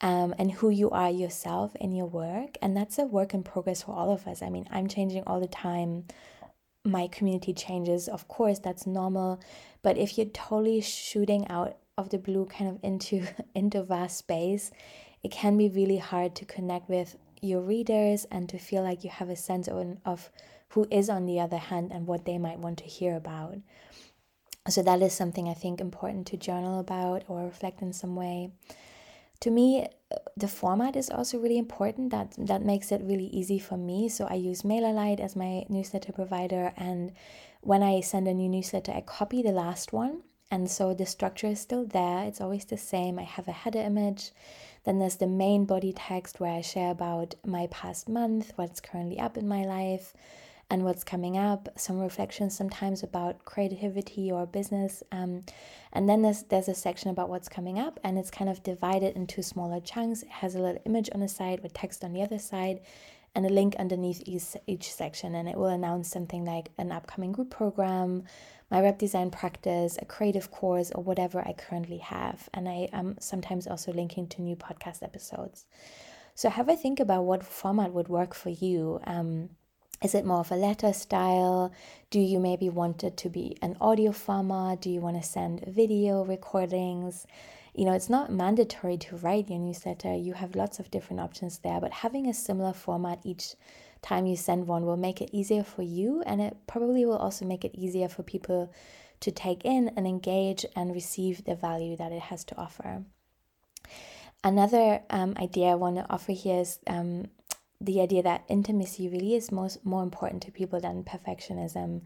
um, 0.00 0.34
and 0.38 0.52
who 0.52 0.70
you 0.70 0.90
are 0.90 1.10
yourself 1.10 1.74
in 1.76 1.92
your 1.92 2.06
work. 2.06 2.56
And 2.62 2.76
that's 2.76 2.98
a 2.98 3.04
work 3.04 3.34
in 3.34 3.42
progress 3.42 3.82
for 3.82 3.94
all 3.94 4.12
of 4.12 4.26
us. 4.26 4.42
I 4.42 4.50
mean, 4.50 4.66
I'm 4.70 4.86
changing 4.86 5.24
all 5.26 5.40
the 5.40 5.48
time. 5.48 6.04
My 6.84 7.08
community 7.08 7.52
changes, 7.52 8.08
of 8.08 8.28
course, 8.28 8.60
that's 8.60 8.86
normal. 8.86 9.40
But 9.82 9.98
if 9.98 10.16
you're 10.16 10.26
totally 10.28 10.80
shooting 10.80 11.48
out 11.48 11.76
of 11.96 12.10
the 12.10 12.18
blue, 12.18 12.46
kind 12.46 12.70
of 12.70 12.78
into 12.82 13.26
into 13.54 13.82
vast 13.82 14.18
space, 14.18 14.70
it 15.22 15.32
can 15.32 15.56
be 15.56 15.68
really 15.68 15.98
hard 15.98 16.36
to 16.36 16.44
connect 16.44 16.88
with 16.88 17.16
your 17.40 17.60
readers 17.60 18.26
and 18.30 18.48
to 18.48 18.58
feel 18.58 18.82
like 18.82 19.04
you 19.04 19.10
have 19.10 19.28
a 19.28 19.36
sense 19.36 19.68
of, 19.68 19.96
of 20.04 20.30
who 20.70 20.86
is 20.90 21.08
on 21.08 21.26
the 21.26 21.40
other 21.40 21.56
hand 21.56 21.92
and 21.92 22.06
what 22.06 22.24
they 22.24 22.38
might 22.38 22.58
want 22.58 22.78
to 22.78 22.84
hear 22.84 23.16
about. 23.16 23.56
So 24.68 24.82
that 24.82 25.00
is 25.02 25.12
something 25.12 25.48
I 25.48 25.54
think 25.54 25.80
important 25.80 26.26
to 26.28 26.36
journal 26.36 26.78
about 26.78 27.24
or 27.26 27.44
reflect 27.44 27.80
in 27.80 27.92
some 27.92 28.16
way 28.16 28.50
to 29.40 29.50
me 29.50 29.86
uh, 30.10 30.16
the 30.36 30.48
format 30.48 30.96
is 30.96 31.10
also 31.10 31.38
really 31.38 31.58
important. 31.58 32.10
That 32.10 32.34
that 32.38 32.62
makes 32.64 32.92
it 32.92 33.02
really 33.02 33.26
easy 33.26 33.58
for 33.58 33.76
me. 33.76 34.08
So 34.08 34.26
i 34.26 34.34
use 34.34 34.62
mailerlite 34.62 35.20
as 35.20 35.36
my 35.36 35.64
newsletter 35.68 36.12
provider 36.12 36.72
and 36.76 37.12
when 37.60 37.82
i 37.82 38.00
send 38.00 38.28
a 38.28 38.34
new 38.34 38.48
newsletter 38.48 38.92
i 38.92 39.00
copy 39.00 39.42
the 39.42 39.52
last 39.52 39.92
one. 39.92 40.22
And 40.50 40.70
so 40.70 40.94
the 40.94 41.04
structure 41.04 41.48
is 41.48 41.60
still 41.60 41.84
there, 41.84 42.24
it's 42.24 42.40
always 42.40 42.64
the 42.64 42.78
same. 42.78 43.18
I 43.18 43.24
have 43.24 43.48
a 43.48 43.52
header 43.52 43.80
image. 43.80 44.32
Then 44.84 44.98
there's 44.98 45.16
the 45.16 45.26
main 45.26 45.66
body 45.66 45.92
text 45.94 46.40
where 46.40 46.54
I 46.54 46.62
share 46.62 46.90
about 46.90 47.34
my 47.44 47.66
past 47.66 48.08
month, 48.08 48.52
what's 48.56 48.80
currently 48.80 49.18
up 49.18 49.36
in 49.36 49.46
my 49.46 49.66
life, 49.66 50.14
and 50.70 50.84
what's 50.84 51.04
coming 51.04 51.36
up. 51.38 51.68
Some 51.76 51.98
reflections 51.98 52.56
sometimes 52.56 53.02
about 53.02 53.44
creativity 53.44 54.30
or 54.30 54.46
business. 54.46 55.02
Um, 55.12 55.44
and 55.92 56.08
then 56.08 56.22
there's 56.22 56.42
there's 56.44 56.68
a 56.68 56.74
section 56.74 57.10
about 57.10 57.28
what's 57.28 57.48
coming 57.48 57.78
up, 57.78 57.98
and 58.04 58.18
it's 58.18 58.30
kind 58.30 58.50
of 58.50 58.62
divided 58.62 59.16
into 59.16 59.42
smaller 59.42 59.80
chunks. 59.80 60.22
It 60.22 60.28
has 60.28 60.54
a 60.54 60.60
little 60.60 60.82
image 60.84 61.10
on 61.14 61.20
the 61.20 61.28
side 61.28 61.60
with 61.62 61.72
text 61.72 62.04
on 62.04 62.12
the 62.12 62.22
other 62.22 62.38
side, 62.38 62.80
and 63.34 63.46
a 63.46 63.50
link 63.50 63.76
underneath 63.78 64.22
each, 64.26 64.56
each 64.66 64.92
section 64.92 65.34
and 65.34 65.48
it 65.48 65.56
will 65.56 65.66
announce 65.66 66.10
something 66.10 66.44
like 66.44 66.70
an 66.78 66.90
upcoming 66.90 67.32
group 67.32 67.50
program 67.50 68.24
my 68.70 68.82
web 68.82 68.98
design 68.98 69.30
practice 69.30 69.96
a 70.00 70.04
creative 70.04 70.50
course 70.50 70.90
or 70.94 71.02
whatever 71.02 71.40
i 71.46 71.52
currently 71.52 71.98
have 71.98 72.48
and 72.54 72.68
i 72.68 72.88
am 72.92 73.16
sometimes 73.20 73.66
also 73.66 73.92
linking 73.92 74.26
to 74.26 74.42
new 74.42 74.56
podcast 74.56 75.02
episodes 75.02 75.66
so 76.34 76.48
have 76.48 76.68
a 76.68 76.76
think 76.76 77.00
about 77.00 77.24
what 77.24 77.44
format 77.44 77.92
would 77.92 78.08
work 78.08 78.34
for 78.34 78.50
you 78.50 79.00
um, 79.04 79.48
is 80.02 80.14
it 80.14 80.24
more 80.24 80.40
of 80.40 80.52
a 80.52 80.56
letter 80.56 80.92
style 80.92 81.72
do 82.10 82.20
you 82.20 82.38
maybe 82.38 82.68
want 82.68 83.02
it 83.04 83.16
to 83.16 83.28
be 83.28 83.56
an 83.62 83.76
audio 83.80 84.12
format 84.12 84.80
do 84.80 84.90
you 84.90 85.00
want 85.00 85.20
to 85.20 85.28
send 85.28 85.64
video 85.66 86.24
recordings 86.24 87.26
you 87.78 87.84
know, 87.84 87.92
it's 87.92 88.10
not 88.10 88.32
mandatory 88.32 88.96
to 88.96 89.16
write 89.18 89.50
your 89.50 89.60
newsletter. 89.60 90.12
You 90.12 90.32
have 90.32 90.56
lots 90.56 90.80
of 90.80 90.90
different 90.90 91.20
options 91.20 91.58
there, 91.58 91.80
but 91.80 91.92
having 91.92 92.26
a 92.26 92.34
similar 92.34 92.72
format 92.72 93.20
each 93.22 93.54
time 94.02 94.26
you 94.26 94.34
send 94.34 94.66
one 94.66 94.84
will 94.84 94.96
make 94.96 95.20
it 95.20 95.30
easier 95.32 95.62
for 95.62 95.82
you 95.82 96.20
and 96.26 96.40
it 96.40 96.56
probably 96.66 97.06
will 97.06 97.16
also 97.16 97.44
make 97.44 97.64
it 97.64 97.74
easier 97.74 98.08
for 98.08 98.24
people 98.24 98.72
to 99.20 99.30
take 99.30 99.64
in 99.64 99.92
and 99.96 100.08
engage 100.08 100.66
and 100.74 100.92
receive 100.92 101.44
the 101.44 101.54
value 101.54 101.96
that 101.96 102.10
it 102.10 102.22
has 102.22 102.42
to 102.46 102.56
offer. 102.56 103.04
Another 104.42 105.00
um, 105.10 105.34
idea 105.38 105.68
I 105.68 105.74
want 105.76 105.96
to 105.96 106.06
offer 106.10 106.32
here 106.32 106.60
is 106.60 106.80
um, 106.88 107.26
the 107.80 108.00
idea 108.00 108.22
that 108.22 108.44
intimacy 108.48 109.08
really 109.08 109.34
is 109.34 109.52
most 109.52 109.84
more 109.84 110.02
important 110.02 110.42
to 110.42 110.50
people 110.50 110.80
than 110.80 111.04
perfectionism. 111.04 112.02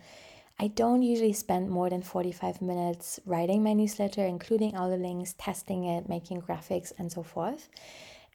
I 0.61 0.69
don't 0.69 1.03
usually 1.03 1.33
spend 1.33 1.71
more 1.71 1.89
than 1.89 2.03
45 2.03 2.61
minutes 2.61 3.19
writing 3.25 3.63
my 3.63 3.73
newsletter, 3.73 4.25
including 4.25 4.77
all 4.77 4.91
the 4.91 4.97
links, 4.97 5.35
testing 5.39 5.85
it, 5.85 6.09
making 6.09 6.43
graphics, 6.43 6.93
and 6.99 7.11
so 7.11 7.23
forth. 7.23 7.69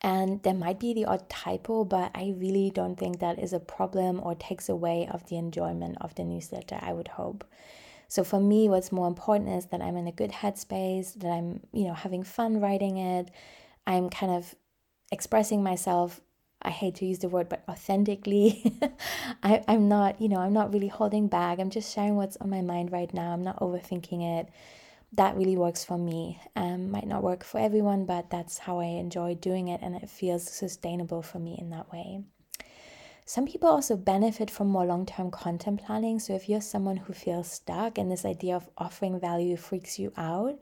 And 0.02 0.41
there 0.43 0.54
might 0.54 0.80
be 0.80 0.93
the 0.93 1.06
odd 1.06 1.30
typo, 1.30 1.84
but 1.84 2.12
I 2.13 2.36
really 2.38 2.71
don't 2.71 2.97
think 2.97 3.19
that 3.19 3.39
is 3.39 3.54
a 3.54 3.60
problem 3.60 4.19
or 4.21 4.36
takes 4.36 4.69
away 4.69 5.08
of 5.12 5.28
the 5.28 5.38
enjoyment 5.38 5.97
of 6.02 6.13
the 6.15 6.23
newsletter, 6.23 6.78
I 6.82 6.93
would 6.93 7.08
hope. 7.08 7.43
So 8.08 8.23
for 8.23 8.39
me, 8.39 8.69
what's 8.69 8.91
more 8.91 9.08
important 9.08 9.50
is 9.50 9.65
that 9.67 9.82
I'm 9.82 9.97
in 9.97 10.08
a 10.08 10.12
good 10.12 10.32
headspace, 10.32 11.13
that 11.15 11.30
I'm, 11.30 11.62
you 11.73 11.86
know, 11.86 11.93
having 11.93 12.23
fun 12.23 12.62
writing 12.62 12.97
it. 12.97 13.30
I'm 13.86 14.10
kind 14.10 14.32
of 14.32 14.56
expressing 15.12 15.63
myself 15.63 16.21
I 16.62 16.72
hate 16.72 16.96
to 16.96 17.06
use 17.06 17.20
the 17.20 17.30
word, 17.30 17.50
but 17.50 17.63
authentically. 17.70 18.74
I, 19.43 19.63
I'm 19.67 19.88
not, 19.88 20.20
you 20.20 20.28
know, 20.28 20.38
I'm 20.38 20.54
not 20.54 20.74
really 20.74 20.88
holding 20.88 21.28
back. 21.28 21.60
I'm 21.60 21.70
just 21.70 21.93
sharing 21.93 22.15
what's 22.15 22.38
on 22.38 22.50
my 22.50 22.62
mind 22.62 22.91
right 22.91 23.13
now. 23.13 23.32
I'm 23.32 23.43
not 23.43 23.60
overthinking 23.60 24.39
it. 24.39 24.50
That 25.13 25.38
really 25.38 25.56
works 25.56 25.86
for 25.86 25.98
me. 25.98 26.39
Um, 26.56 26.91
might 26.91 27.08
not 27.08 27.24
work 27.24 27.43
for 27.43 27.60
everyone, 27.60 28.06
but 28.06 28.30
that's 28.30 28.58
how 28.58 28.80
I 28.80 28.86
enjoy 28.86 29.36
doing 29.36 29.70
it, 29.70 29.82
and 29.82 29.96
it 29.96 30.10
feels 30.10 30.43
sustainable 30.43 31.22
for 31.22 31.39
me 31.39 31.56
in 31.58 31.70
that 31.70 31.91
way. 31.91 32.24
Some 33.26 33.46
people 33.46 33.70
also 33.70 33.96
benefit 33.96 34.50
from 34.50 34.67
more 34.67 34.86
long 34.86 35.06
term 35.06 35.32
content 35.32 35.84
planning. 35.86 36.17
So, 36.20 36.34
if 36.34 36.48
you're 36.48 36.62
someone 36.62 36.98
who 36.98 37.13
feels 37.13 37.52
stuck 37.52 37.98
and 37.98 38.12
this 38.12 38.26
idea 38.26 38.56
of 38.56 38.70
offering 38.78 39.20
value 39.20 39.58
freaks 39.58 40.00
you 40.00 40.12
out, 40.17 40.58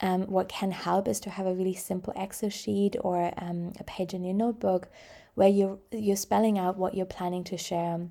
um, 0.00 0.22
what 0.22 0.48
can 0.48 0.70
help 0.70 1.08
is 1.08 1.20
to 1.20 1.30
have 1.30 1.46
a 1.46 1.54
really 1.54 1.74
simple 1.74 2.12
Excel 2.16 2.50
sheet 2.50 2.96
or 3.00 3.32
um, 3.38 3.72
a 3.78 3.84
page 3.84 4.14
in 4.14 4.24
your 4.24 4.34
notebook 4.34 4.88
where 5.34 5.48
you're, 5.48 5.78
you're 5.90 6.16
spelling 6.16 6.58
out 6.58 6.76
what 6.76 6.94
you're 6.94 7.06
planning 7.06 7.44
to 7.44 7.56
share 7.56 8.08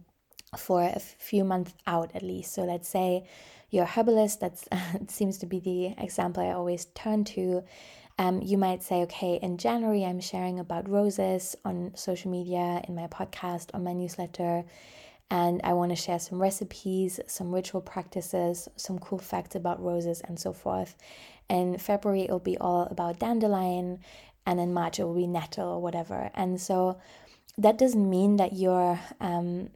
for 0.58 0.82
a 0.82 1.00
few 1.00 1.44
months 1.44 1.74
out 1.86 2.12
at 2.16 2.24
least. 2.24 2.54
So 2.54 2.64
let's 2.64 2.88
say 2.88 3.28
you're 3.70 3.86
herbalist, 3.86 4.40
that 4.40 4.58
seems 5.10 5.38
to 5.40 5.46
be 5.46 5.60
the 5.60 6.04
example 6.04 6.44
I 6.44 6.54
always 6.54 6.86
turn 6.96 7.24
to. 7.26 7.64
Um, 8.18 8.42
you 8.42 8.58
might 8.58 8.82
say, 8.82 9.02
okay, 9.04 9.40
in 9.42 9.58
January, 9.58 10.06
I'm 10.06 10.22
sharing 10.22 10.60
about 10.60 10.90
roses 10.90 11.56
on 11.66 11.92
social 11.96 12.32
media, 12.32 12.82
in 12.88 12.96
my 12.96 13.08
podcast, 13.08 13.72
on 13.74 13.84
my 13.84 13.92
newsletter, 13.92 14.64
and 15.32 15.62
I 15.64 15.74
want 15.74 15.92
to 15.92 15.96
share 15.96 16.20
some 16.20 16.42
recipes, 16.42 17.20
some 17.28 17.54
ritual 17.54 17.82
practices, 17.82 18.70
some 18.76 19.00
cool 19.00 19.20
facts 19.20 19.56
about 19.56 19.82
roses, 19.82 20.22
and 20.22 20.40
so 20.40 20.54
forth. 20.54 20.96
In 21.50 21.78
February, 21.78 22.22
it'll 22.22 22.40
be 22.40 22.58
all 22.58 22.84
about 22.92 23.20
dandelion, 23.20 24.00
and 24.46 24.60
in 24.60 24.74
March, 24.74 25.00
it 25.00 25.04
will 25.04 25.16
be 25.16 25.28
nettle 25.28 25.70
or 25.70 25.82
whatever. 25.82 26.30
And 26.36 26.62
so 26.62 27.00
that 27.58 27.78
doesn't 27.78 28.10
mean 28.10 28.38
that 28.38 28.54
you're 28.54 29.00
um, 29.20 29.70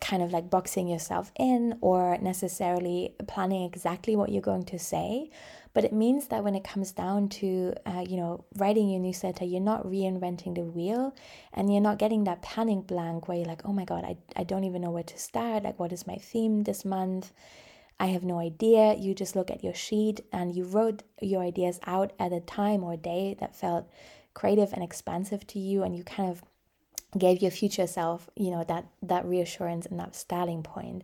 kind 0.00 0.22
of 0.22 0.32
like 0.32 0.48
boxing 0.48 0.88
yourself 0.88 1.32
in 1.38 1.76
or 1.80 2.16
necessarily 2.18 3.14
planning 3.26 3.64
exactly 3.64 4.16
what 4.16 4.30
you're 4.30 4.40
going 4.40 4.64
to 4.64 4.78
say 4.78 5.30
but 5.78 5.84
it 5.84 5.92
means 5.92 6.26
that 6.26 6.42
when 6.42 6.56
it 6.56 6.64
comes 6.64 6.90
down 6.90 7.28
to 7.28 7.72
uh, 7.86 8.04
you 8.04 8.16
know 8.16 8.44
writing 8.56 8.90
your 8.90 8.98
newsletter 8.98 9.44
you're 9.44 9.60
not 9.60 9.86
reinventing 9.86 10.56
the 10.56 10.62
wheel 10.62 11.14
and 11.54 11.72
you're 11.72 11.80
not 11.80 12.00
getting 12.00 12.24
that 12.24 12.42
panic 12.42 12.84
blank 12.88 13.28
where 13.28 13.36
you're 13.38 13.46
like 13.46 13.62
oh 13.64 13.72
my 13.72 13.84
god 13.84 14.02
I, 14.02 14.16
I 14.34 14.42
don't 14.42 14.64
even 14.64 14.82
know 14.82 14.90
where 14.90 15.04
to 15.04 15.16
start 15.16 15.62
like 15.62 15.78
what 15.78 15.92
is 15.92 16.04
my 16.04 16.16
theme 16.16 16.64
this 16.64 16.84
month 16.84 17.30
I 18.00 18.06
have 18.06 18.24
no 18.24 18.40
idea. 18.40 18.94
You 18.94 19.14
just 19.14 19.36
look 19.36 19.52
at 19.52 19.62
your 19.62 19.74
sheet 19.74 20.20
and 20.32 20.54
you 20.54 20.64
wrote 20.64 21.04
your 21.20 21.42
ideas 21.42 21.78
out 21.86 22.12
at 22.18 22.32
a 22.32 22.40
time 22.40 22.82
or 22.82 22.96
day 22.96 23.36
that 23.38 23.54
felt 23.56 23.88
creative 24.34 24.72
and 24.72 24.82
expansive 24.84 25.46
to 25.48 25.58
you, 25.58 25.82
and 25.82 25.96
you 25.96 26.04
kind 26.04 26.30
of 26.30 26.42
gave 27.18 27.42
your 27.42 27.50
future 27.50 27.88
self, 27.88 28.30
you 28.36 28.52
know, 28.52 28.62
that 28.68 28.86
that 29.02 29.24
reassurance 29.24 29.86
and 29.86 29.98
that 29.98 30.14
starting 30.14 30.62
point. 30.62 31.02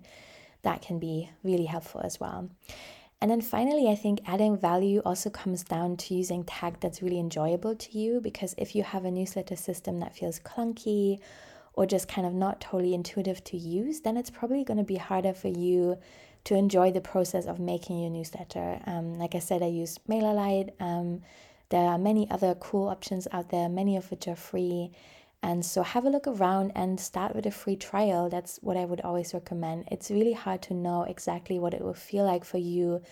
That 0.62 0.82
can 0.82 1.00
be 1.00 1.30
really 1.42 1.66
helpful 1.66 2.00
as 2.04 2.20
well. 2.20 2.48
And 3.20 3.30
then 3.30 3.40
finally, 3.40 3.88
I 3.88 3.94
think 3.94 4.20
adding 4.26 4.56
value 4.56 5.00
also 5.04 5.30
comes 5.30 5.62
down 5.62 5.96
to 5.98 6.14
using 6.14 6.44
tag 6.44 6.80
that's 6.80 7.00
really 7.00 7.18
enjoyable 7.18 7.74
to 7.74 7.98
you 7.98 8.20
because 8.20 8.54
if 8.58 8.74
you 8.74 8.82
have 8.82 9.04
a 9.04 9.10
newsletter 9.10 9.56
system 9.56 10.00
that 10.00 10.14
feels 10.14 10.40
clunky 10.40 11.20
or 11.72 11.86
just 11.86 12.06
kind 12.06 12.26
of 12.26 12.34
not 12.34 12.60
totally 12.60 12.94
intuitive 12.94 13.42
to 13.44 13.56
use, 13.56 14.00
then 14.00 14.16
it's 14.16 14.30
probably 14.30 14.62
going 14.64 14.78
to 14.78 14.84
be 14.84 14.96
harder 14.96 15.32
for 15.32 15.48
you 15.48 15.98
to 16.44 16.54
enjoy 16.54 16.90
the 16.92 17.00
process 17.00 17.46
of 17.46 17.58
making 17.58 18.00
your 18.00 18.10
newsletter. 18.10 18.78
Um, 18.86 19.18
like 19.18 19.34
I 19.34 19.38
said, 19.38 19.62
I 19.62 19.66
use 19.66 19.98
MailerLite. 20.08 20.70
Um, 20.78 21.22
there 21.70 21.88
are 21.88 21.98
many 21.98 22.30
other 22.30 22.54
cool 22.56 22.88
options 22.88 23.26
out 23.32 23.48
there, 23.48 23.68
many 23.68 23.96
of 23.96 24.10
which 24.10 24.28
are 24.28 24.36
free. 24.36 24.92
And 25.44 25.62
so 25.62 25.82
have 25.82 26.06
a 26.06 26.08
look 26.08 26.26
around 26.26 26.72
and 26.74 26.98
start 26.98 27.36
with 27.36 27.44
a 27.44 27.50
free 27.50 27.76
trial. 27.76 28.30
That's 28.30 28.58
what 28.62 28.78
I 28.78 28.86
would 28.86 29.02
always 29.02 29.34
recommend. 29.34 29.86
It's 29.92 30.10
really 30.10 30.32
hard 30.32 30.62
to 30.62 30.74
know 30.74 31.02
exactly 31.02 31.58
what 31.58 31.74
it 31.74 31.82
will 31.82 31.92
feel 31.92 32.24
like 32.24 32.46
for 32.46 32.56
you 32.56 33.02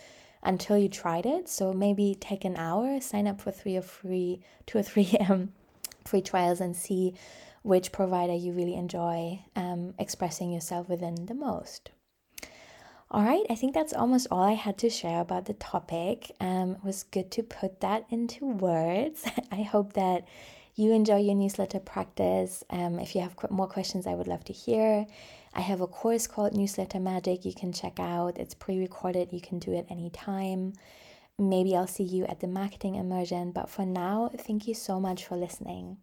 until 0.42 0.78
you 0.78 0.88
tried 0.88 1.26
it. 1.26 1.46
So 1.50 1.74
maybe 1.74 2.16
take 2.18 2.46
an 2.46 2.56
hour, 2.56 3.02
sign 3.02 3.26
up 3.26 3.38
for 3.38 3.50
three 3.50 3.76
or 3.76 3.82
three, 3.82 4.40
two 4.66 4.78
or 4.78 4.82
three 4.82 5.14
um, 5.28 5.52
free 6.06 6.22
trials, 6.22 6.62
and 6.62 6.74
see 6.74 7.12
which 7.62 7.92
provider 7.92 8.32
you 8.32 8.52
really 8.52 8.76
enjoy 8.76 9.44
um, 9.54 9.92
expressing 9.98 10.50
yourself 10.50 10.88
within 10.88 11.26
the 11.26 11.34
most. 11.34 11.90
All 13.10 13.24
right, 13.24 13.44
I 13.50 13.56
think 13.56 13.74
that's 13.74 13.92
almost 13.92 14.26
all 14.30 14.42
I 14.42 14.52
had 14.54 14.78
to 14.78 14.88
share 14.88 15.20
about 15.20 15.44
the 15.44 15.52
topic. 15.52 16.34
Um, 16.40 16.76
it 16.76 16.82
was 16.82 17.02
good 17.02 17.30
to 17.32 17.42
put 17.42 17.80
that 17.80 18.06
into 18.08 18.46
words. 18.46 19.26
I 19.52 19.64
hope 19.64 19.92
that 19.92 20.24
you 20.74 20.92
enjoy 20.92 21.18
your 21.18 21.34
newsletter 21.34 21.80
practice. 21.80 22.64
Um, 22.70 22.98
if 22.98 23.14
you 23.14 23.20
have 23.20 23.36
more 23.50 23.66
questions, 23.66 24.06
I 24.06 24.14
would 24.14 24.26
love 24.26 24.44
to 24.44 24.52
hear. 24.52 25.06
I 25.54 25.60
have 25.60 25.80
a 25.82 25.86
course 25.86 26.26
called 26.26 26.54
Newsletter 26.54 26.98
Magic 26.98 27.44
you 27.44 27.52
can 27.52 27.72
check 27.72 28.00
out. 28.00 28.38
It's 28.38 28.54
pre 28.54 28.78
recorded, 28.78 29.32
you 29.32 29.40
can 29.40 29.58
do 29.58 29.72
it 29.72 29.86
anytime. 29.90 30.72
Maybe 31.38 31.76
I'll 31.76 31.86
see 31.86 32.04
you 32.04 32.24
at 32.26 32.40
the 32.40 32.46
marketing 32.46 32.94
immersion, 32.94 33.52
but 33.52 33.68
for 33.68 33.84
now, 33.84 34.30
thank 34.38 34.66
you 34.66 34.74
so 34.74 34.98
much 35.00 35.26
for 35.26 35.36
listening. 35.36 35.98